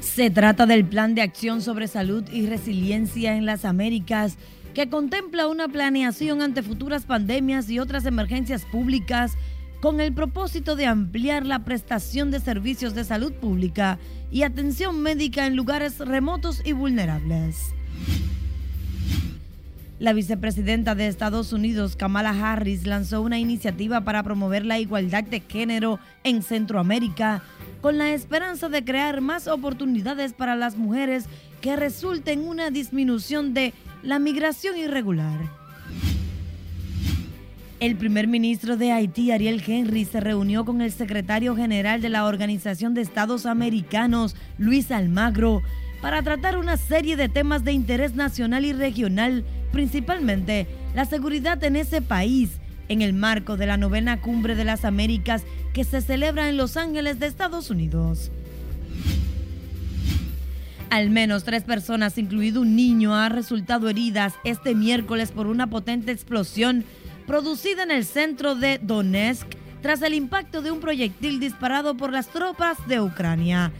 Se 0.00 0.30
trata 0.30 0.66
del 0.66 0.84
Plan 0.84 1.14
de 1.14 1.22
Acción 1.22 1.60
sobre 1.60 1.88
Salud 1.88 2.24
y 2.32 2.46
Resiliencia 2.46 3.36
en 3.36 3.44
las 3.44 3.64
Américas 3.64 4.38
que 4.76 4.90
contempla 4.90 5.48
una 5.48 5.68
planeación 5.68 6.42
ante 6.42 6.62
futuras 6.62 7.06
pandemias 7.06 7.70
y 7.70 7.78
otras 7.78 8.04
emergencias 8.04 8.66
públicas 8.66 9.32
con 9.80 10.02
el 10.02 10.12
propósito 10.12 10.76
de 10.76 10.84
ampliar 10.84 11.46
la 11.46 11.64
prestación 11.64 12.30
de 12.30 12.40
servicios 12.40 12.94
de 12.94 13.04
salud 13.04 13.32
pública 13.32 13.98
y 14.30 14.42
atención 14.42 15.00
médica 15.00 15.46
en 15.46 15.56
lugares 15.56 15.98
remotos 15.98 16.60
y 16.62 16.72
vulnerables. 16.72 17.72
La 19.98 20.12
vicepresidenta 20.12 20.94
de 20.94 21.06
Estados 21.06 21.54
Unidos, 21.54 21.96
Kamala 21.96 22.32
Harris, 22.32 22.86
lanzó 22.86 23.22
una 23.22 23.38
iniciativa 23.38 24.02
para 24.02 24.22
promover 24.22 24.66
la 24.66 24.78
igualdad 24.78 25.24
de 25.24 25.40
género 25.40 25.98
en 26.22 26.42
Centroamérica 26.42 27.42
con 27.80 27.96
la 27.96 28.12
esperanza 28.12 28.68
de 28.68 28.84
crear 28.84 29.22
más 29.22 29.48
oportunidades 29.48 30.34
para 30.34 30.54
las 30.54 30.76
mujeres 30.76 31.24
que 31.62 31.76
resulten 31.76 32.40
en 32.40 32.48
una 32.48 32.70
disminución 32.70 33.54
de 33.54 33.72
la 34.06 34.20
migración 34.20 34.78
irregular. 34.78 35.50
El 37.80 37.96
primer 37.96 38.28
ministro 38.28 38.76
de 38.76 38.92
Haití, 38.92 39.32
Ariel 39.32 39.60
Henry, 39.66 40.04
se 40.04 40.20
reunió 40.20 40.64
con 40.64 40.80
el 40.80 40.92
secretario 40.92 41.56
general 41.56 42.00
de 42.00 42.08
la 42.08 42.24
Organización 42.24 42.94
de 42.94 43.00
Estados 43.00 43.46
Americanos, 43.46 44.36
Luis 44.58 44.92
Almagro, 44.92 45.60
para 46.00 46.22
tratar 46.22 46.56
una 46.56 46.76
serie 46.76 47.16
de 47.16 47.28
temas 47.28 47.64
de 47.64 47.72
interés 47.72 48.14
nacional 48.14 48.64
y 48.64 48.72
regional, 48.72 49.44
principalmente 49.72 50.68
la 50.94 51.04
seguridad 51.04 51.62
en 51.64 51.74
ese 51.74 52.00
país, 52.00 52.60
en 52.88 53.02
el 53.02 53.12
marco 53.12 53.56
de 53.56 53.66
la 53.66 53.76
novena 53.76 54.20
cumbre 54.20 54.54
de 54.54 54.64
las 54.64 54.84
Américas 54.84 55.42
que 55.72 55.82
se 55.82 56.00
celebra 56.00 56.48
en 56.48 56.56
Los 56.56 56.76
Ángeles 56.76 57.18
de 57.18 57.26
Estados 57.26 57.70
Unidos. 57.70 58.30
Al 60.90 61.10
menos 61.10 61.44
tres 61.44 61.64
personas, 61.64 62.16
incluido 62.16 62.60
un 62.60 62.76
niño, 62.76 63.14
han 63.14 63.32
resultado 63.32 63.88
heridas 63.88 64.34
este 64.44 64.74
miércoles 64.74 65.32
por 65.32 65.46
una 65.46 65.66
potente 65.66 66.12
explosión 66.12 66.84
producida 67.26 67.82
en 67.82 67.90
el 67.90 68.04
centro 68.04 68.54
de 68.54 68.78
Donetsk 68.80 69.46
tras 69.82 70.00
el 70.02 70.14
impacto 70.14 70.62
de 70.62 70.70
un 70.70 70.80
proyectil 70.80 71.40
disparado 71.40 71.96
por 71.96 72.12
las 72.12 72.28
tropas 72.28 72.76
de 72.86 73.00
Ucrania. 73.00 73.72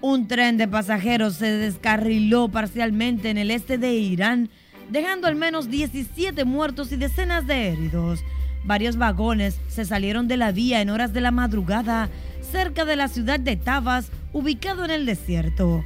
Un 0.00 0.28
tren 0.28 0.56
de 0.56 0.68
pasajeros 0.68 1.34
se 1.34 1.50
descarriló 1.50 2.48
parcialmente 2.48 3.30
en 3.30 3.38
el 3.38 3.50
este 3.50 3.76
de 3.76 3.94
Irán, 3.94 4.48
dejando 4.88 5.26
al 5.26 5.34
menos 5.34 5.68
17 5.68 6.44
muertos 6.44 6.92
y 6.92 6.96
decenas 6.96 7.46
de 7.48 7.68
heridos. 7.68 8.20
Varios 8.64 8.96
vagones 8.96 9.58
se 9.66 9.84
salieron 9.84 10.28
de 10.28 10.36
la 10.36 10.52
vía 10.52 10.80
en 10.80 10.90
horas 10.90 11.12
de 11.12 11.20
la 11.20 11.32
madrugada 11.32 12.08
cerca 12.52 12.84
de 12.84 12.96
la 12.96 13.08
ciudad 13.08 13.40
de 13.40 13.56
Tavas, 13.56 14.10
ubicado 14.32 14.84
en 14.84 14.90
el 14.90 15.06
desierto. 15.06 15.84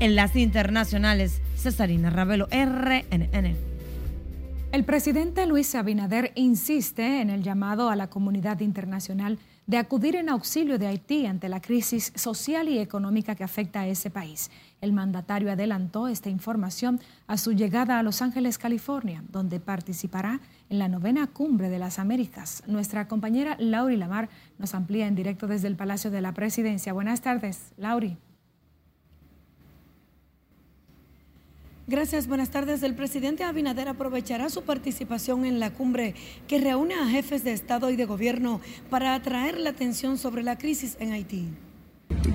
En 0.00 0.16
las 0.16 0.36
internacionales, 0.36 1.40
Cesarina 1.56 2.10
Ravelo, 2.10 2.48
RNN. 2.50 3.56
El 4.72 4.84
presidente 4.84 5.46
Luis 5.46 5.74
Abinader 5.76 6.32
insiste 6.34 7.20
en 7.20 7.30
el 7.30 7.44
llamado 7.44 7.90
a 7.90 7.96
la 7.96 8.10
comunidad 8.10 8.58
internacional 8.60 9.38
de 9.66 9.78
acudir 9.78 10.16
en 10.16 10.28
auxilio 10.28 10.78
de 10.78 10.88
Haití 10.88 11.26
ante 11.26 11.48
la 11.48 11.60
crisis 11.60 12.12
social 12.16 12.68
y 12.68 12.78
económica 12.78 13.34
que 13.34 13.44
afecta 13.44 13.80
a 13.80 13.86
ese 13.86 14.10
país. 14.10 14.50
El 14.84 14.92
mandatario 14.92 15.50
adelantó 15.50 16.08
esta 16.08 16.28
información 16.28 17.00
a 17.26 17.38
su 17.38 17.52
llegada 17.52 17.98
a 17.98 18.02
Los 18.02 18.20
Ángeles, 18.20 18.58
California, 18.58 19.24
donde 19.30 19.58
participará 19.58 20.42
en 20.68 20.78
la 20.78 20.88
novena 20.88 21.26
cumbre 21.26 21.70
de 21.70 21.78
las 21.78 21.98
Américas. 21.98 22.62
Nuestra 22.66 23.08
compañera 23.08 23.56
Lauri 23.58 23.96
Lamar 23.96 24.28
nos 24.58 24.74
amplía 24.74 25.06
en 25.06 25.14
directo 25.14 25.46
desde 25.46 25.68
el 25.68 25.76
Palacio 25.76 26.10
de 26.10 26.20
la 26.20 26.34
Presidencia. 26.34 26.92
Buenas 26.92 27.22
tardes, 27.22 27.72
Lauri. 27.78 28.18
Gracias, 31.86 32.26
buenas 32.26 32.50
tardes. 32.50 32.82
El 32.82 32.94
presidente 32.94 33.42
Abinader 33.42 33.88
aprovechará 33.88 34.50
su 34.50 34.64
participación 34.64 35.46
en 35.46 35.60
la 35.60 35.72
cumbre 35.72 36.14
que 36.46 36.58
reúne 36.58 36.92
a 36.92 37.06
jefes 37.06 37.42
de 37.42 37.54
Estado 37.54 37.88
y 37.88 37.96
de 37.96 38.04
Gobierno 38.04 38.60
para 38.90 39.14
atraer 39.14 39.56
la 39.58 39.70
atención 39.70 40.18
sobre 40.18 40.42
la 40.42 40.58
crisis 40.58 40.98
en 41.00 41.12
Haití. 41.12 41.48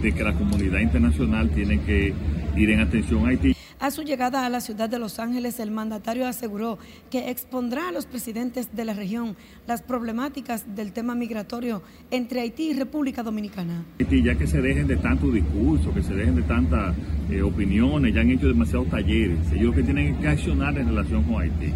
De 0.01 0.11
que 0.13 0.23
la 0.23 0.33
comunidad 0.33 0.79
internacional 0.79 1.49
tiene 1.49 1.81
que 1.81 2.13
ir 2.55 2.69
en 2.69 2.79
atención 2.79 3.25
a 3.25 3.29
Haití. 3.29 3.55
A 3.79 3.91
su 3.91 4.03
llegada 4.03 4.45
a 4.45 4.49
la 4.49 4.59
ciudad 4.59 4.89
de 4.89 4.99
Los 4.99 5.19
Ángeles, 5.19 5.57
el 5.61 5.71
mandatario 5.71 6.27
aseguró 6.27 6.77
que 7.09 7.29
expondrá 7.29 7.87
a 7.87 7.91
los 7.93 8.05
presidentes 8.05 8.75
de 8.75 8.83
la 8.83 8.93
región 8.93 9.37
las 9.67 9.81
problemáticas 9.81 10.75
del 10.75 10.91
tema 10.91 11.15
migratorio 11.15 11.81
entre 12.11 12.41
Haití 12.41 12.71
y 12.71 12.73
República 12.73 13.23
Dominicana. 13.23 13.85
Ya 13.97 14.35
que 14.35 14.47
se 14.47 14.59
dejen 14.61 14.85
de 14.87 14.97
tanto 14.97 15.31
discurso, 15.31 15.93
que 15.93 16.03
se 16.03 16.13
dejen 16.13 16.35
de 16.35 16.41
tantas 16.41 16.93
eh, 17.29 17.41
opiniones, 17.41 18.13
ya 18.13 18.19
han 18.19 18.31
hecho 18.31 18.47
demasiados 18.47 18.89
talleres. 18.89 19.39
Ellos 19.53 19.73
que 19.73 19.83
tienen 19.83 20.17
que 20.19 20.27
accionar 20.27 20.77
en 20.77 20.87
relación 20.87 21.23
con 21.23 21.41
Haití. 21.41 21.71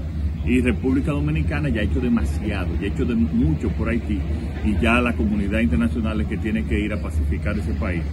Y 0.46 0.62
República 0.62 1.12
Dominicana 1.12 1.70
ya 1.70 1.82
ha 1.82 1.84
hecho 1.84 2.02
demasiado, 2.02 2.76
ya 2.76 2.88
ha 2.88 2.94
hecho 2.94 3.06
de 3.06 3.16
mucho 3.16 3.70
por 3.70 3.90
Haití. 3.90 4.20
Y 4.66 4.78
ya 4.82 5.00
la 5.00 5.14
comunidad 5.14 5.60
internacional 5.60 6.20
es 6.22 6.28
que 6.28 6.38
tiene 6.38 6.66
que 6.66 6.80
ir 6.80 6.92
a 6.94 7.02
pacificar 7.02 7.58
ese 7.58 7.74
país. 7.74 8.04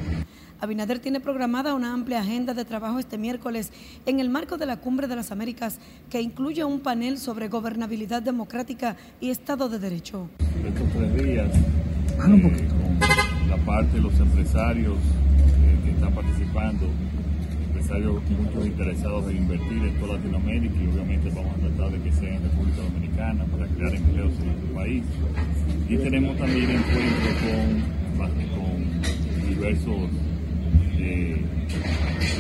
Abinader 0.61 0.99
tiene 0.99 1.21
programada 1.21 1.75
una 1.75 1.93
amplia 1.95 2.21
agenda 2.21 2.53
de 2.53 2.67
trabajo 2.67 2.99
este 2.99 3.17
miércoles 3.17 3.73
en 4.05 4.21
el 4.21 4.29
marco 4.29 4.59
de 4.59 4.67
la 4.67 4.77
Cumbre 4.77 5.09
de 5.09 5.17
las 5.17 5.33
Américas 5.33 5.79
que 6.11 6.21
incluye 6.21 6.63
un 6.65 6.81
panel 6.81 7.17
sobre 7.17 7.49
gobernabilidad 7.49 8.21
democrática 8.21 8.97
y 9.21 9.31
Estado 9.31 9.71
de 9.71 9.79
Derecho. 9.79 10.29
Estos 10.65 10.87
tres 10.93 11.25
días, 11.25 11.49
un 12.27 12.43
poquito. 12.43 12.75
la 13.49 13.57
parte 13.65 13.97
de 13.97 14.03
los 14.03 14.21
empresarios 14.21 14.97
eh, 14.97 15.79
que 15.85 15.91
están 15.93 16.13
participando, 16.13 16.91
empresarios 17.91 18.23
muchos 18.39 18.67
interesados 18.67 19.31
en 19.31 19.37
invertir 19.37 19.83
en 19.83 20.01
toda 20.01 20.15
Latinoamérica 20.15 20.75
y 20.81 20.87
obviamente 20.87 21.31
vamos 21.31 21.55
a 21.55 21.59
tratar 21.59 21.91
de 21.91 22.03
que 22.03 22.13
sea 22.13 22.37
en 22.37 22.43
República 22.43 22.83
Dominicana 22.83 23.45
para 23.47 23.67
crear 23.67 23.95
empleos 23.95 24.33
en 24.39 24.47
nuestro 24.47 24.75
país. 24.75 25.05
Y 25.89 25.97
tenemos 25.97 26.37
también 26.37 26.71
encuentros 26.71 27.35
con, 27.43 28.31
con 28.57 29.49
diversos 29.49 30.11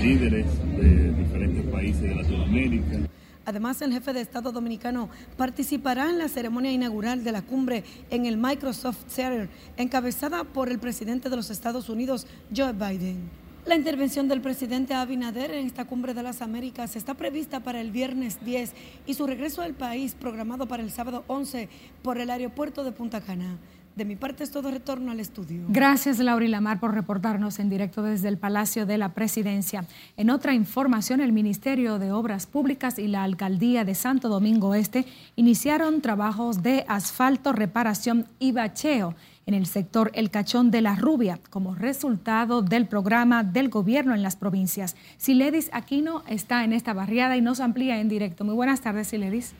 líderes 0.02 0.46
de 0.76 1.12
diferentes 1.12 1.64
países 1.66 2.02
de 2.02 2.14
Latinoamérica. 2.14 2.98
Además, 3.46 3.82
el 3.82 3.92
jefe 3.92 4.12
de 4.12 4.20
Estado 4.20 4.52
dominicano 4.52 5.08
participará 5.36 6.10
en 6.10 6.18
la 6.18 6.28
ceremonia 6.28 6.70
inaugural 6.70 7.24
de 7.24 7.32
la 7.32 7.42
cumbre 7.42 7.84
en 8.10 8.26
el 8.26 8.36
Microsoft 8.36 9.08
Center, 9.08 9.48
encabezada 9.76 10.44
por 10.44 10.68
el 10.68 10.78
presidente 10.78 11.28
de 11.28 11.36
los 11.36 11.50
Estados 11.50 11.88
Unidos, 11.88 12.26
Joe 12.54 12.72
Biden. 12.72 13.49
La 13.66 13.76
intervención 13.76 14.26
del 14.26 14.40
presidente 14.40 14.94
Abinader 14.94 15.50
en 15.50 15.66
esta 15.66 15.84
cumbre 15.84 16.14
de 16.14 16.22
las 16.22 16.40
Américas 16.40 16.96
está 16.96 17.14
prevista 17.14 17.60
para 17.60 17.80
el 17.80 17.90
viernes 17.90 18.42
10 18.42 18.72
y 19.06 19.14
su 19.14 19.26
regreso 19.26 19.60
al 19.60 19.74
país 19.74 20.14
programado 20.18 20.66
para 20.66 20.82
el 20.82 20.90
sábado 20.90 21.24
11 21.26 21.68
por 22.02 22.18
el 22.18 22.30
aeropuerto 22.30 22.84
de 22.84 22.92
Punta 22.92 23.20
Cana. 23.20 23.58
De 23.96 24.06
mi 24.06 24.16
parte 24.16 24.44
es 24.44 24.50
todo 24.50 24.70
retorno 24.70 25.10
al 25.10 25.20
estudio. 25.20 25.64
Gracias, 25.68 26.18
Laura 26.20 26.48
Lamar, 26.48 26.80
por 26.80 26.94
reportarnos 26.94 27.58
en 27.58 27.68
directo 27.68 28.02
desde 28.02 28.28
el 28.28 28.38
Palacio 28.38 28.86
de 28.86 28.96
la 28.96 29.12
Presidencia. 29.12 29.84
En 30.16 30.30
otra 30.30 30.54
información, 30.54 31.20
el 31.20 31.32
Ministerio 31.32 31.98
de 31.98 32.12
Obras 32.12 32.46
Públicas 32.46 32.98
y 32.98 33.08
la 33.08 33.24
Alcaldía 33.24 33.84
de 33.84 33.94
Santo 33.94 34.28
Domingo 34.30 34.74
Este 34.74 35.04
iniciaron 35.36 36.00
trabajos 36.00 36.62
de 36.62 36.86
asfalto, 36.88 37.52
reparación 37.52 38.26
y 38.38 38.52
bacheo 38.52 39.14
en 39.50 39.54
el 39.54 39.66
sector 39.66 40.12
El 40.14 40.30
Cachón 40.30 40.70
de 40.70 40.80
la 40.80 40.94
Rubia 40.94 41.40
como 41.50 41.74
resultado 41.74 42.62
del 42.62 42.86
programa 42.86 43.42
del 43.42 43.68
gobierno 43.68 44.14
en 44.14 44.22
las 44.22 44.36
provincias. 44.36 44.94
Siledis 45.16 45.70
Aquino 45.72 46.22
está 46.28 46.62
en 46.62 46.72
esta 46.72 46.92
barriada 46.92 47.36
y 47.36 47.40
nos 47.40 47.58
amplía 47.58 48.00
en 48.00 48.08
directo. 48.08 48.44
Muy 48.44 48.54
buenas 48.54 48.80
tardes, 48.80 49.08
Siledis. 49.08 49.54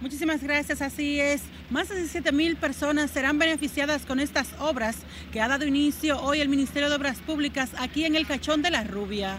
Muchísimas 0.00 0.42
gracias, 0.42 0.82
así 0.82 1.20
es. 1.20 1.42
Más 1.70 1.88
de 1.88 1.94
17 1.94 2.32
mil 2.32 2.56
personas 2.56 3.12
serán 3.12 3.38
beneficiadas 3.38 4.04
con 4.04 4.18
estas 4.18 4.48
obras 4.58 4.96
que 5.32 5.40
ha 5.40 5.46
dado 5.46 5.64
inicio 5.64 6.20
hoy 6.20 6.40
el 6.40 6.48
Ministerio 6.48 6.90
de 6.90 6.96
Obras 6.96 7.18
Públicas 7.20 7.70
aquí 7.78 8.04
en 8.04 8.16
el 8.16 8.26
Cachón 8.26 8.62
de 8.62 8.72
la 8.72 8.82
Rubia. 8.82 9.38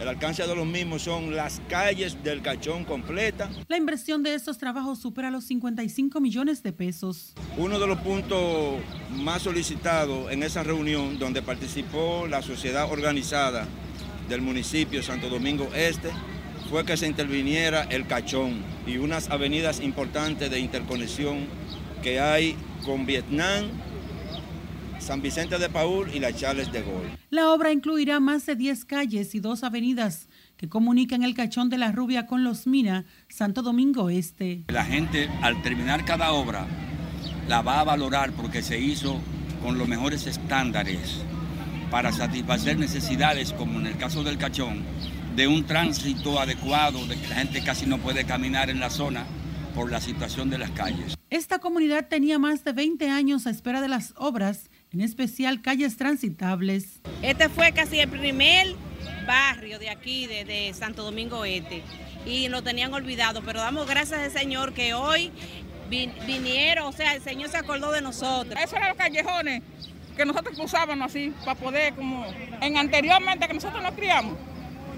El 0.00 0.08
alcance 0.08 0.46
de 0.46 0.56
los 0.56 0.66
mismos 0.66 1.02
son 1.02 1.36
las 1.36 1.60
calles 1.68 2.24
del 2.24 2.40
Cachón 2.40 2.86
completa. 2.86 3.50
La 3.68 3.76
inversión 3.76 4.22
de 4.22 4.34
estos 4.34 4.56
trabajos 4.56 4.98
supera 4.98 5.30
los 5.30 5.44
55 5.44 6.22
millones 6.22 6.62
de 6.62 6.72
pesos. 6.72 7.34
Uno 7.58 7.78
de 7.78 7.86
los 7.86 7.98
puntos 7.98 8.76
más 9.10 9.42
solicitados 9.42 10.32
en 10.32 10.42
esa 10.42 10.62
reunión 10.62 11.18
donde 11.18 11.42
participó 11.42 12.26
la 12.26 12.40
sociedad 12.40 12.90
organizada 12.90 13.68
del 14.30 14.40
municipio 14.40 15.02
Santo 15.02 15.28
Domingo 15.28 15.68
Este 15.74 16.08
fue 16.70 16.86
que 16.86 16.96
se 16.96 17.06
interviniera 17.06 17.82
el 17.82 18.06
Cachón 18.06 18.62
y 18.86 18.96
unas 18.96 19.28
avenidas 19.28 19.80
importantes 19.80 20.50
de 20.50 20.60
interconexión 20.60 21.46
que 22.02 22.20
hay 22.20 22.56
con 22.86 23.04
Vietnam, 23.04 23.66
San 25.00 25.22
Vicente 25.22 25.58
de 25.58 25.68
Paul 25.68 26.08
y 26.14 26.20
la 26.20 26.32
Charles 26.32 26.70
de 26.70 26.82
Gaulle. 26.82 27.18
La 27.30 27.50
obra 27.50 27.72
incluirá 27.72 28.20
más 28.20 28.46
de 28.46 28.54
10 28.54 28.84
calles 28.84 29.34
y 29.34 29.40
dos 29.40 29.64
avenidas 29.64 30.28
que 30.56 30.68
comunican 30.68 31.22
el 31.22 31.34
Cachón 31.34 31.70
de 31.70 31.78
la 31.78 31.90
Rubia 31.90 32.26
con 32.26 32.44
Los 32.44 32.66
Mina, 32.66 33.06
Santo 33.28 33.62
Domingo 33.62 34.10
Este. 34.10 34.64
La 34.68 34.84
gente 34.84 35.28
al 35.42 35.62
terminar 35.62 36.04
cada 36.04 36.32
obra 36.32 36.66
la 37.48 37.62
va 37.62 37.80
a 37.80 37.84
valorar 37.84 38.32
porque 38.32 38.62
se 38.62 38.78
hizo 38.78 39.20
con 39.62 39.78
los 39.78 39.88
mejores 39.88 40.26
estándares 40.26 41.22
para 41.90 42.12
satisfacer 42.12 42.78
necesidades, 42.78 43.52
como 43.52 43.80
en 43.80 43.86
el 43.86 43.96
caso 43.96 44.22
del 44.22 44.38
Cachón, 44.38 44.84
de 45.34 45.48
un 45.48 45.64
tránsito 45.64 46.38
adecuado, 46.38 47.04
de 47.06 47.16
que 47.16 47.28
la 47.28 47.36
gente 47.36 47.62
casi 47.62 47.86
no 47.86 47.98
puede 47.98 48.24
caminar 48.24 48.70
en 48.70 48.78
la 48.78 48.90
zona 48.90 49.24
por 49.74 49.90
la 49.90 50.00
situación 50.00 50.50
de 50.50 50.58
las 50.58 50.70
calles. 50.70 51.14
Esta 51.30 51.58
comunidad 51.58 52.08
tenía 52.08 52.38
más 52.38 52.64
de 52.64 52.72
20 52.72 53.08
años 53.08 53.46
a 53.46 53.50
espera 53.50 53.80
de 53.80 53.88
las 53.88 54.14
obras 54.16 54.69
en 54.92 55.00
especial 55.00 55.62
calles 55.62 55.96
transitables. 55.96 57.00
Este 57.22 57.48
fue 57.48 57.72
casi 57.72 58.00
el 58.00 58.08
primer 58.08 58.74
barrio 59.26 59.78
de 59.78 59.90
aquí, 59.90 60.26
de, 60.26 60.72
Santo 60.74 61.04
Domingo 61.04 61.44
Este, 61.44 61.82
y 62.26 62.48
lo 62.48 62.62
tenían 62.62 62.92
olvidado, 62.92 63.42
pero 63.42 63.60
damos 63.60 63.86
gracias 63.86 64.20
al 64.20 64.30
Señor 64.30 64.72
que 64.72 64.94
hoy 64.94 65.30
vinieron, 65.88 66.86
o 66.86 66.92
sea, 66.92 67.14
el 67.14 67.22
Señor 67.22 67.50
se 67.50 67.56
acordó 67.56 67.92
de 67.92 68.00
nosotros. 68.00 68.60
Esos 68.60 68.74
eran 68.74 68.88
los 68.90 68.98
callejones 68.98 69.62
que 70.16 70.24
nosotros 70.24 70.56
cruzábamos 70.56 71.10
así, 71.10 71.32
para 71.44 71.54
poder, 71.54 71.94
como 71.94 72.24
en 72.60 72.76
anteriormente 72.76 73.46
que 73.46 73.54
nosotros 73.54 73.82
nos 73.82 73.94
criamos, 73.94 74.34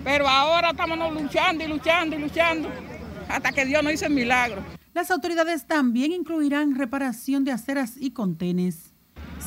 pero 0.03 0.29
ahora 0.29 0.71
estamos 0.71 0.99
luchando 1.13 1.65
y 1.65 1.69
luchando 1.69 2.17
y 2.17 2.19
luchando, 2.19 2.71
hasta 3.29 3.53
que 3.53 3.65
Dios 3.65 3.83
nos 3.83 3.93
hizo 3.93 4.07
el 4.07 4.15
milagro. 4.15 4.65
Las 4.95 5.11
autoridades 5.11 5.67
también 5.67 6.13
incluirán 6.13 6.75
reparación 6.75 7.45
de 7.45 7.53
aceras 7.53 7.95
y 7.97 8.11
contenes. 8.11 8.92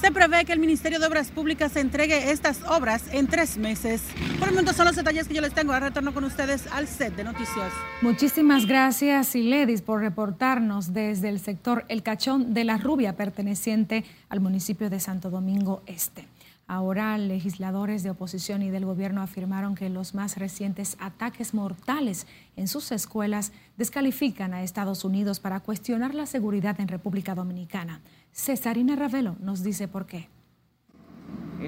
Se 0.02 0.12
prevé 0.12 0.46
que 0.46 0.54
el 0.54 0.60
Ministerio 0.60 1.00
de 1.00 1.08
Obras 1.08 1.32
Públicas 1.32 1.76
entregue 1.76 2.32
estas 2.32 2.62
obras 2.64 3.04
en 3.12 3.28
tres 3.28 3.58
meses. 3.58 4.02
Por 4.38 4.50
el 4.50 4.54
momento 4.54 4.74
son 4.74 4.86
los 4.86 4.96
detalles 4.96 5.28
que 5.28 5.34
yo 5.34 5.42
les 5.42 5.54
tengo. 5.54 5.74
Ahora 5.74 5.88
retorno 5.88 6.14
con 6.14 6.24
ustedes 6.26 6.68
al 6.72 6.88
set 6.88 7.16
de 7.16 7.24
noticias. 7.24 7.72
Muchísimas 8.02 8.66
gracias, 8.66 9.36
Iledis, 9.36 9.82
por 9.82 10.02
reportarnos 10.02 10.94
desde 10.94 11.30
el 11.30 11.40
sector 11.40 11.86
El 11.88 12.04
Cachón 12.04 12.54
de 12.54 12.66
la 12.66 12.78
Rubia, 12.78 13.16
perteneciente 13.16 14.04
al 14.30 14.42
municipio 14.42 14.90
de 14.90 15.00
Santo 15.00 15.30
Domingo 15.30 15.82
Este. 15.86 16.35
Ahora, 16.68 17.16
legisladores 17.20 18.02
de 18.02 18.10
oposición 18.10 18.64
y 18.64 18.72
del 18.72 18.86
gobierno 18.86 19.22
afirmaron 19.22 19.76
que 19.76 19.90
los 19.90 20.16
más 20.16 20.38
recientes 20.38 20.98
ataques 21.00 21.54
mortales 21.54 22.26
en 22.56 22.68
sus 22.68 22.92
escuelas 22.92 23.52
descalifican 23.78 24.54
a 24.56 24.64
Estados 24.64 25.06
Unidos 25.06 25.40
para 25.40 25.60
cuestionar 25.60 26.16
la 26.16 26.26
seguridad 26.26 26.80
en 26.80 26.88
República 26.88 27.36
Dominicana. 27.36 28.02
Cesarina 28.32 28.96
Ravelo 28.96 29.36
nos 29.40 29.62
dice 29.62 29.88
por 29.88 30.08
qué. 30.08 30.28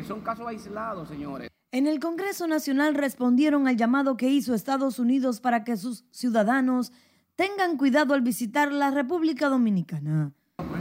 Son 0.08 0.22
casos 0.22 0.48
aislados, 0.48 1.10
señores. 1.10 1.50
En 1.72 1.86
el 1.86 2.00
Congreso 2.00 2.48
Nacional 2.48 2.96
respondieron 2.96 3.68
al 3.68 3.78
llamado 3.78 4.18
que 4.18 4.30
hizo 4.30 4.56
Estados 4.56 4.98
Unidos 4.98 5.42
para 5.42 5.64
que 5.64 5.78
sus 5.78 6.06
ciudadanos 6.12 6.92
tengan 7.36 7.78
cuidado 7.78 8.16
al 8.16 8.22
visitar 8.22 8.72
la 8.72 8.90
República 8.90 9.48
Dominicana. 9.48 10.32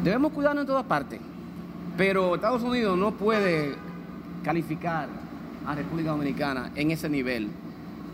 Debemos 0.02 0.33
cuidarnos 0.33 0.62
en 0.62 0.68
todas 0.68 0.87
partes, 0.87 1.20
pero 1.98 2.35
Estados 2.35 2.62
Unidos 2.62 2.96
no 2.96 3.14
puede 3.14 3.76
calificar 4.46 5.09
a 5.66 5.74
República 5.74 6.11
Dominicana 6.11 6.70
en 6.76 6.92
ese 6.92 7.09
nivel 7.09 7.48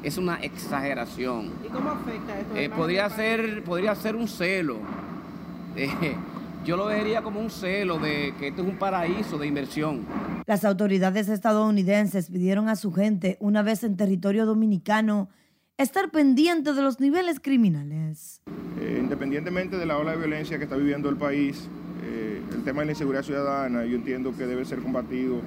es 0.02 0.16
una 0.16 0.36
exageración. 0.36 1.50
¿Y 1.62 1.68
cómo 1.68 1.90
afecta 1.90 2.40
esto? 2.40 2.56
Eh, 2.56 2.70
podría, 2.70 3.10
ser, 3.10 3.62
podría 3.62 3.94
ser 3.94 4.16
un 4.16 4.26
celo. 4.26 4.78
Eh, 5.76 5.90
yo 6.64 6.78
lo 6.78 6.86
vería 6.86 7.20
como 7.20 7.38
un 7.38 7.50
celo 7.50 7.98
de 7.98 8.32
que 8.38 8.48
esto 8.48 8.62
es 8.62 8.68
un 8.68 8.76
paraíso 8.76 9.36
de 9.36 9.46
inversión. 9.46 10.06
Las 10.46 10.64
autoridades 10.64 11.28
estadounidenses 11.28 12.30
pidieron 12.30 12.70
a 12.70 12.76
su 12.76 12.94
gente, 12.94 13.36
una 13.38 13.62
vez 13.62 13.84
en 13.84 13.98
territorio 13.98 14.46
dominicano, 14.46 15.28
estar 15.76 16.10
pendiente 16.10 16.72
de 16.72 16.80
los 16.80 16.98
niveles 16.98 17.40
criminales. 17.40 18.40
Eh, 18.80 18.98
independientemente 19.02 19.76
de 19.76 19.84
la 19.84 19.98
ola 19.98 20.12
de 20.12 20.16
violencia 20.16 20.56
que 20.56 20.64
está 20.64 20.76
viviendo 20.76 21.10
el 21.10 21.16
país, 21.16 21.68
el 22.02 22.64
tema 22.64 22.80
de 22.80 22.86
la 22.86 22.92
inseguridad 22.92 23.22
ciudadana 23.22 23.84
yo 23.84 23.96
entiendo 23.96 24.36
que 24.36 24.46
debe 24.46 24.64
ser 24.64 24.80
combatido 24.80 25.40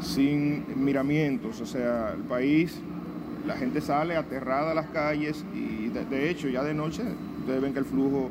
sin 0.00 0.64
miramientos, 0.82 1.60
o 1.60 1.66
sea, 1.66 2.12
el 2.12 2.22
país, 2.22 2.80
la 3.46 3.56
gente 3.56 3.80
sale 3.80 4.16
aterrada 4.16 4.72
a 4.72 4.74
las 4.74 4.86
calles 4.88 5.44
y 5.54 5.88
de, 5.88 6.30
hecho 6.30 6.48
ya 6.48 6.62
de 6.62 6.74
noche 6.74 7.02
ustedes 7.40 7.60
ven 7.60 7.72
que 7.72 7.78
el 7.78 7.84
flujo 7.84 8.30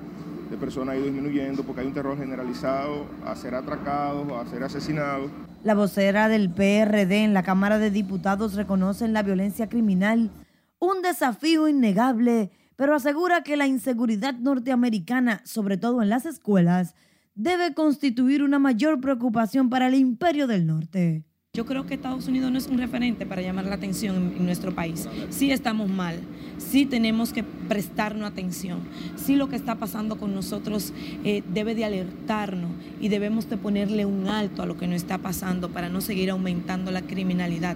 de 0.50 0.58
personas 0.58 0.96
ha 0.96 0.98
ido 0.98 1.06
disminuyendo 1.06 1.64
porque 1.64 1.82
hay 1.82 1.88
un 1.88 1.94
terror 1.94 2.18
generalizado 2.18 3.06
a 3.26 3.36
ser 3.36 3.56
atracados, 3.56 4.32
a 4.32 4.50
ser 4.50 4.64
asesinados. 4.64 5.32
La 5.64 5.76
vocera 5.76 6.30
del 6.30 6.50
PRD 6.50 7.24
en 7.24 7.34
la 7.34 7.44
Cámara 7.44 7.80
de 7.80 7.92
Diputados 7.92 8.56
reconoce 8.56 9.06
en 9.06 9.14
la 9.14 9.24
violencia 9.24 9.68
criminal 9.68 10.32
un 10.80 11.02
desafío 11.02 11.68
innegable, 11.68 12.52
pero 12.76 12.96
asegura 12.96 13.44
que 13.44 13.58
la 13.58 13.68
inseguridad 13.68 14.36
norteamericana, 14.36 15.42
sobre 15.44 15.78
todo 15.78 16.02
en 16.02 16.10
las 16.10 16.26
escuelas, 16.26 16.96
debe 17.36 17.74
constituir 17.74 18.42
una 18.44 18.58
mayor 18.58 19.02
preocupación 19.02 19.70
para 19.70 19.88
el 19.88 19.96
imperio 19.96 20.48
del 20.48 20.66
norte. 20.66 21.26
Yo 21.60 21.66
creo 21.66 21.86
que 21.86 21.96
Estados 21.96 22.26
Unidos 22.30 22.54
no 22.54 22.58
es 22.58 22.68
un 22.68 22.78
referente 22.78 23.26
para 23.26 23.42
llamar 23.42 23.66
la 23.66 23.76
atención 23.76 24.34
en, 24.38 24.46
nuestro 24.46 24.74
país. 24.74 25.10
Sí 25.30 25.52
estamos 25.52 25.90
mal, 25.90 26.22
sí 26.58 26.86
tenemos 26.86 27.34
que 27.34 27.44
prestarnos 27.44 28.32
atención, 28.32 28.80
sí 29.18 29.36
lo 29.36 29.50
que 29.50 29.58
está 29.58 29.76
pasando 29.76 30.18
con 30.18 30.34
nosotros 30.34 30.94
eh, 31.26 31.44
debe 31.54 31.76
de 31.76 31.84
alertarnos 31.84 32.72
y 33.02 33.10
debemos 33.10 33.50
de 33.50 33.58
ponerle 33.58 34.06
un 34.06 34.30
alto 34.30 34.62
a 34.62 34.66
lo 34.66 34.78
que 34.78 34.88
nos 34.88 34.96
está 34.96 35.18
pasando 35.18 35.68
para 35.68 35.90
no 35.90 36.00
seguir 36.00 36.30
aumentando 36.30 36.92
la 36.92 37.02
criminalidad. 37.02 37.76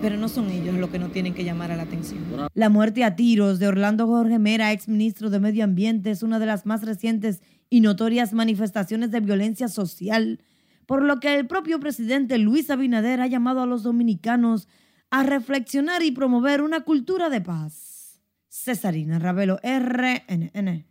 Pero 0.00 0.16
no 0.16 0.28
son 0.28 0.48
ellos 0.50 0.76
los 0.76 0.90
que 0.90 1.00
no 1.00 1.08
tienen 1.08 1.34
que 1.34 1.42
llamar 1.42 1.72
a 1.72 1.76
la 1.76 1.82
atención. 1.82 2.20
La 2.54 2.68
muerte 2.68 3.02
a 3.02 3.16
tiros 3.16 3.58
de 3.58 3.66
Orlando 3.66 4.06
Jorge 4.06 4.38
Mera, 4.38 4.70
ex 4.70 4.86
ministro 4.86 5.28
de 5.28 5.40
Medio 5.40 5.64
Ambiente, 5.64 6.12
es 6.12 6.22
una 6.22 6.38
de 6.38 6.46
las 6.46 6.66
más 6.66 6.84
recientes 6.84 7.42
y 7.68 7.80
notorias 7.80 8.32
manifestaciones 8.32 9.10
de 9.10 9.18
violencia 9.18 9.66
social 9.66 10.38
por 10.86 11.02
lo 11.02 11.20
que 11.20 11.34
el 11.34 11.46
propio 11.46 11.80
presidente 11.80 12.38
Luis 12.38 12.70
Abinader 12.70 13.20
ha 13.20 13.26
llamado 13.26 13.62
a 13.62 13.66
los 13.66 13.82
dominicanos 13.82 14.68
a 15.10 15.22
reflexionar 15.22 16.02
y 16.02 16.10
promover 16.10 16.62
una 16.62 16.80
cultura 16.80 17.30
de 17.30 17.40
paz. 17.40 18.20
Cesarina 18.48 19.18
Ravelo, 19.18 19.58
RNN. 19.62 20.84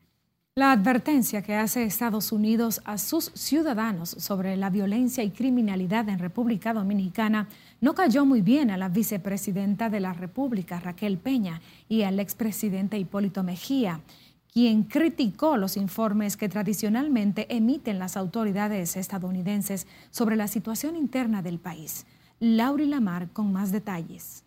La 0.55 0.71
advertencia 0.71 1.41
que 1.41 1.55
hace 1.55 1.83
Estados 1.83 2.31
Unidos 2.31 2.81
a 2.85 2.99
sus 2.99 3.31
ciudadanos 3.33 4.11
sobre 4.11 4.55
la 4.55 4.69
violencia 4.69 5.23
y 5.23 5.31
criminalidad 5.31 6.07
en 6.09 6.19
República 6.19 6.75
Dominicana 6.75 7.47
no 7.81 7.95
cayó 7.95 8.23
muy 8.23 8.41
bien 8.41 8.69
a 8.69 8.77
la 8.77 8.87
vicepresidenta 8.87 9.89
de 9.89 9.99
la 9.99 10.13
República, 10.13 10.79
Raquel 10.79 11.17
Peña, 11.17 11.59
y 11.89 12.03
al 12.03 12.19
expresidente 12.19 12.99
Hipólito 12.99 13.41
Mejía 13.41 14.01
quien 14.53 14.83
criticó 14.83 15.57
los 15.57 15.77
informes 15.77 16.37
que 16.37 16.47
tradicionalmente 16.47 17.47
emiten 17.49 17.97
las 17.97 18.15
autoridades 18.15 18.95
estadounidenses 18.95 19.87
sobre 20.11 20.35
la 20.35 20.47
situación 20.47 20.95
interna 20.95 21.41
del 21.41 21.59
país. 21.59 22.05
Lauri 22.39 22.85
Lamar 22.85 23.31
con 23.31 23.51
más 23.51 23.71
detalles. 23.71 24.43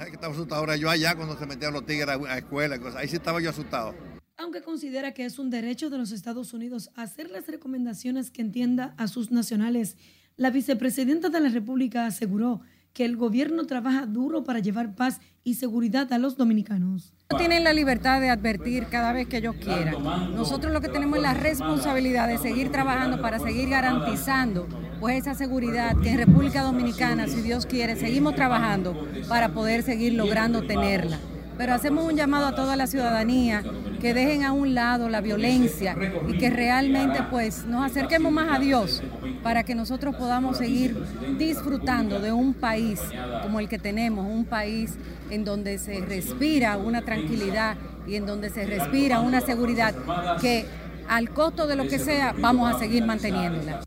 estaba 0.00 0.32
asustado 0.32 0.60
ahora 0.60 0.76
yo 0.76 0.90
allá 0.90 1.14
cuando 1.14 1.38
se 1.38 1.46
metían 1.46 1.72
los 1.72 1.86
tigres 1.86 2.08
a 2.08 2.18
la 2.18 2.38
escuela, 2.38 2.76
ahí 2.96 3.06
sí 3.06 3.14
estaba 3.14 3.40
yo 3.40 3.50
asustado. 3.50 3.94
Aunque 4.36 4.62
considera 4.62 5.12
que 5.12 5.24
es 5.24 5.38
un 5.38 5.48
derecho 5.48 5.90
de 5.90 5.98
los 5.98 6.10
Estados 6.10 6.52
Unidos 6.52 6.90
hacer 6.96 7.30
las 7.30 7.46
recomendaciones 7.46 8.32
que 8.32 8.42
entienda 8.42 8.94
a 8.96 9.06
sus 9.06 9.30
nacionales, 9.30 9.96
la 10.36 10.50
vicepresidenta 10.50 11.28
de 11.28 11.38
la 11.38 11.50
República 11.50 12.06
aseguró 12.06 12.62
que 12.94 13.04
el 13.04 13.16
gobierno 13.16 13.66
trabaja 13.66 14.06
duro 14.06 14.44
para 14.44 14.60
llevar 14.60 14.94
paz 14.94 15.20
y 15.42 15.54
seguridad 15.54 16.10
a 16.12 16.18
los 16.18 16.36
dominicanos. 16.36 17.12
Tienen 17.36 17.64
la 17.64 17.72
libertad 17.72 18.20
de 18.20 18.30
advertir 18.30 18.86
cada 18.86 19.12
vez 19.12 19.26
que 19.26 19.38
ellos 19.38 19.56
quieran. 19.56 20.02
Nosotros 20.34 20.72
lo 20.72 20.80
que 20.80 20.88
tenemos 20.88 21.16
es 21.16 21.22
la 21.22 21.34
responsabilidad 21.34 22.28
de 22.28 22.38
seguir 22.38 22.70
trabajando 22.70 23.20
para 23.20 23.40
seguir 23.40 23.68
garantizando 23.68 24.68
pues 25.00 25.18
esa 25.18 25.34
seguridad 25.34 25.96
que 26.00 26.10
en 26.10 26.18
República 26.18 26.62
Dominicana, 26.62 27.26
si 27.26 27.42
Dios 27.42 27.66
quiere, 27.66 27.96
seguimos 27.96 28.36
trabajando 28.36 28.96
para 29.28 29.52
poder 29.52 29.82
seguir 29.82 30.14
logrando 30.14 30.62
tenerla. 30.62 31.18
Pero 31.56 31.74
hacemos 31.74 32.04
un 32.04 32.16
llamado 32.16 32.46
a 32.46 32.54
toda 32.54 32.76
la 32.76 32.86
ciudadanía 32.86 33.62
que 34.00 34.14
dejen 34.14 34.44
a 34.44 34.52
un 34.52 34.74
lado 34.74 35.08
la 35.08 35.20
violencia 35.20 35.96
y 36.28 36.38
que 36.38 36.50
realmente 36.50 37.22
pues 37.30 37.64
nos 37.64 37.84
acerquemos 37.84 38.32
más 38.32 38.54
a 38.54 38.58
Dios 38.58 39.02
para 39.42 39.64
que 39.64 39.74
nosotros 39.74 40.16
podamos 40.16 40.58
seguir 40.58 40.96
disfrutando 41.38 42.20
de 42.20 42.32
un 42.32 42.54
país 42.54 43.00
como 43.42 43.60
el 43.60 43.68
que 43.68 43.78
tenemos, 43.78 44.26
un 44.26 44.44
país 44.44 44.94
en 45.30 45.44
donde 45.44 45.78
se 45.78 46.00
respira 46.00 46.76
una 46.76 47.02
tranquilidad 47.02 47.76
y 48.06 48.16
en 48.16 48.26
donde 48.26 48.50
se 48.50 48.66
respira 48.66 49.20
una 49.20 49.40
seguridad 49.40 49.94
que 50.40 50.66
al 51.08 51.30
costo 51.30 51.66
de 51.66 51.76
lo 51.76 51.86
que 51.88 51.98
sea 51.98 52.34
vamos 52.38 52.74
a 52.74 52.78
seguir 52.78 53.04
manteniéndola. 53.04 53.84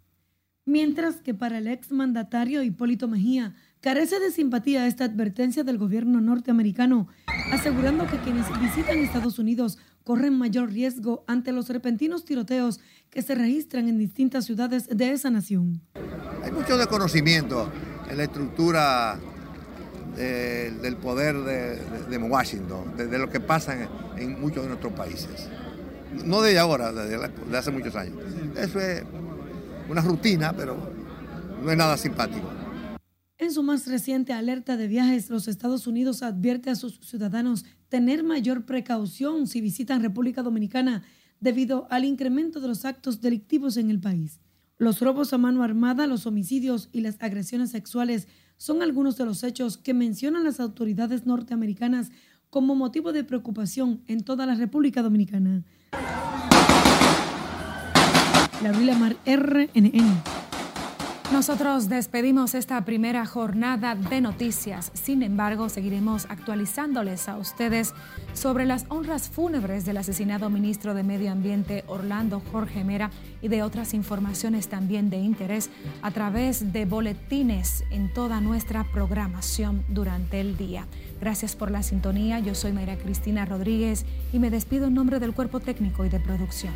Mientras 0.65 1.21
que 1.21 1.34
para 1.34 1.60
el 1.60 1.67
exmandatario 1.67 2.62
Hipólito 2.62 3.08
Mejía 3.08 3.56
carece 3.81 4.19
de 4.19 4.31
simpatía 4.31 4.87
esta 4.87 5.05
advertencia 5.05 5.63
del 5.63 5.77
gobierno 5.77 6.21
norteamericano, 6.21 7.07
asegurando 7.51 8.07
que 8.07 8.17
quienes 8.19 8.45
visitan 8.59 8.97
Estados 8.99 9.39
Unidos 9.39 9.77
corren 10.03 10.37
mayor 10.37 10.71
riesgo 10.71 11.23
ante 11.27 11.51
los 11.51 11.69
repentinos 11.69 12.23
tiroteos 12.23 12.79
que 13.09 13.21
se 13.21 13.35
registran 13.35 13.87
en 13.87 13.97
distintas 13.97 14.45
ciudades 14.45 14.87
de 14.87 15.11
esa 15.11 15.29
nación. 15.29 15.81
Hay 16.43 16.51
mucho 16.51 16.77
desconocimiento 16.77 17.69
en 18.09 18.17
la 18.17 18.23
estructura 18.23 19.19
del 20.15 20.97
poder 20.97 21.35
de, 21.35 22.17
Washington, 22.17 22.97
de, 22.97 23.19
lo 23.19 23.29
que 23.29 23.39
pasa 23.39 23.87
en, 24.17 24.39
muchos 24.39 24.63
de 24.63 24.69
nuestros 24.69 24.93
países. 24.93 25.49
No 26.25 26.41
de 26.41 26.57
ahora, 26.57 26.91
de, 26.91 27.17
de 27.17 27.57
hace 27.57 27.69
muchos 27.69 27.95
años. 27.95 28.15
Eso 28.55 28.79
es 28.79 29.03
una 29.89 30.01
rutina, 30.01 30.53
pero 30.53 30.75
no 31.63 31.69
es 31.69 31.77
nada 31.77 31.97
simpático. 31.97 32.49
En 33.39 33.52
su 33.52 33.62
más 33.62 33.86
reciente 33.86 34.34
alerta 34.34 34.78
de 34.78 34.88
viajes, 34.88 35.30
los 35.30 35.47
Estados 35.47 35.86
Unidos 35.86 36.23
advierte 36.23 36.71
a 36.71 36.76
sus 36.76 37.00
ciudadanos 37.02 37.65
tener 37.88 38.23
mayor 38.23 38.65
precaución 38.65 39.45
si 39.45 39.62
visitan 39.62 40.02
República 40.02 40.41
Dominicana 40.41 41.04
debido 41.39 41.88
al 41.91 42.04
incremento 42.04 42.60
de 42.60 42.67
los 42.67 42.84
actos 42.84 43.21
delictivos 43.21 43.78
en 43.78 43.91
el 43.91 44.00
país. 44.00 44.39
Los 44.80 45.02
robos 45.02 45.34
a 45.34 45.38
mano 45.38 45.62
armada, 45.62 46.08
los 46.08 46.26
homicidios 46.26 46.89
y 46.91 47.02
las 47.02 47.17
agresiones 47.19 47.69
sexuales 47.69 48.28
son 48.58 48.82
algunos 48.82 49.17
de 49.17 49.26
los 49.26 49.43
hechos 49.43 49.78
que 49.78 49.93
mencionan 49.93 50.43
las 50.43 50.60
autoridades 50.60 51.28
norteamericanas 51.28 52.10
como 52.50 52.73
motivo 52.73 53.13
de 53.13 53.23
preocupación 53.23 54.02
en 54.08 54.23
toda 54.23 54.47
la 54.47 54.56
República 54.56 55.04
Dominicana. 55.04 55.63
Mar 58.97 59.15
RNN. 59.26 60.37
Nosotros 61.31 61.89
despedimos 61.89 62.55
esta 62.55 62.85
primera 62.85 63.25
jornada 63.25 63.95
de 63.95 64.21
noticias. 64.21 64.91
Sin 64.93 65.21
embargo, 65.21 65.67
seguiremos 65.67 66.25
actualizándoles 66.29 67.27
a 67.27 67.37
ustedes 67.37 67.93
sobre 68.33 68.65
las 68.65 68.85
honras 68.87 69.27
fúnebres 69.27 69.85
del 69.85 69.97
asesinado 69.97 70.49
ministro 70.49 70.93
de 70.93 71.03
Medio 71.03 71.29
Ambiente 71.33 71.83
Orlando 71.87 72.41
Jorge 72.51 72.85
Mera 72.85 73.11
y 73.41 73.49
de 73.49 73.61
otras 73.61 73.93
informaciones 73.93 74.69
también 74.69 75.09
de 75.09 75.17
interés 75.17 75.69
a 76.01 76.11
través 76.11 76.71
de 76.71 76.85
boletines 76.85 77.83
en 77.91 78.11
toda 78.13 78.39
nuestra 78.39 78.85
programación 78.85 79.83
durante 79.89 80.39
el 80.39 80.55
día. 80.55 80.85
Gracias 81.19 81.57
por 81.57 81.71
la 81.71 81.83
sintonía. 81.83 82.39
Yo 82.39 82.55
soy 82.55 82.71
María 82.71 82.97
Cristina 82.97 83.43
Rodríguez 83.43 84.05
y 84.31 84.39
me 84.39 84.49
despido 84.49 84.87
en 84.87 84.93
nombre 84.93 85.19
del 85.19 85.33
cuerpo 85.33 85.59
técnico 85.59 86.05
y 86.05 86.09
de 86.09 86.21
producción. 86.21 86.73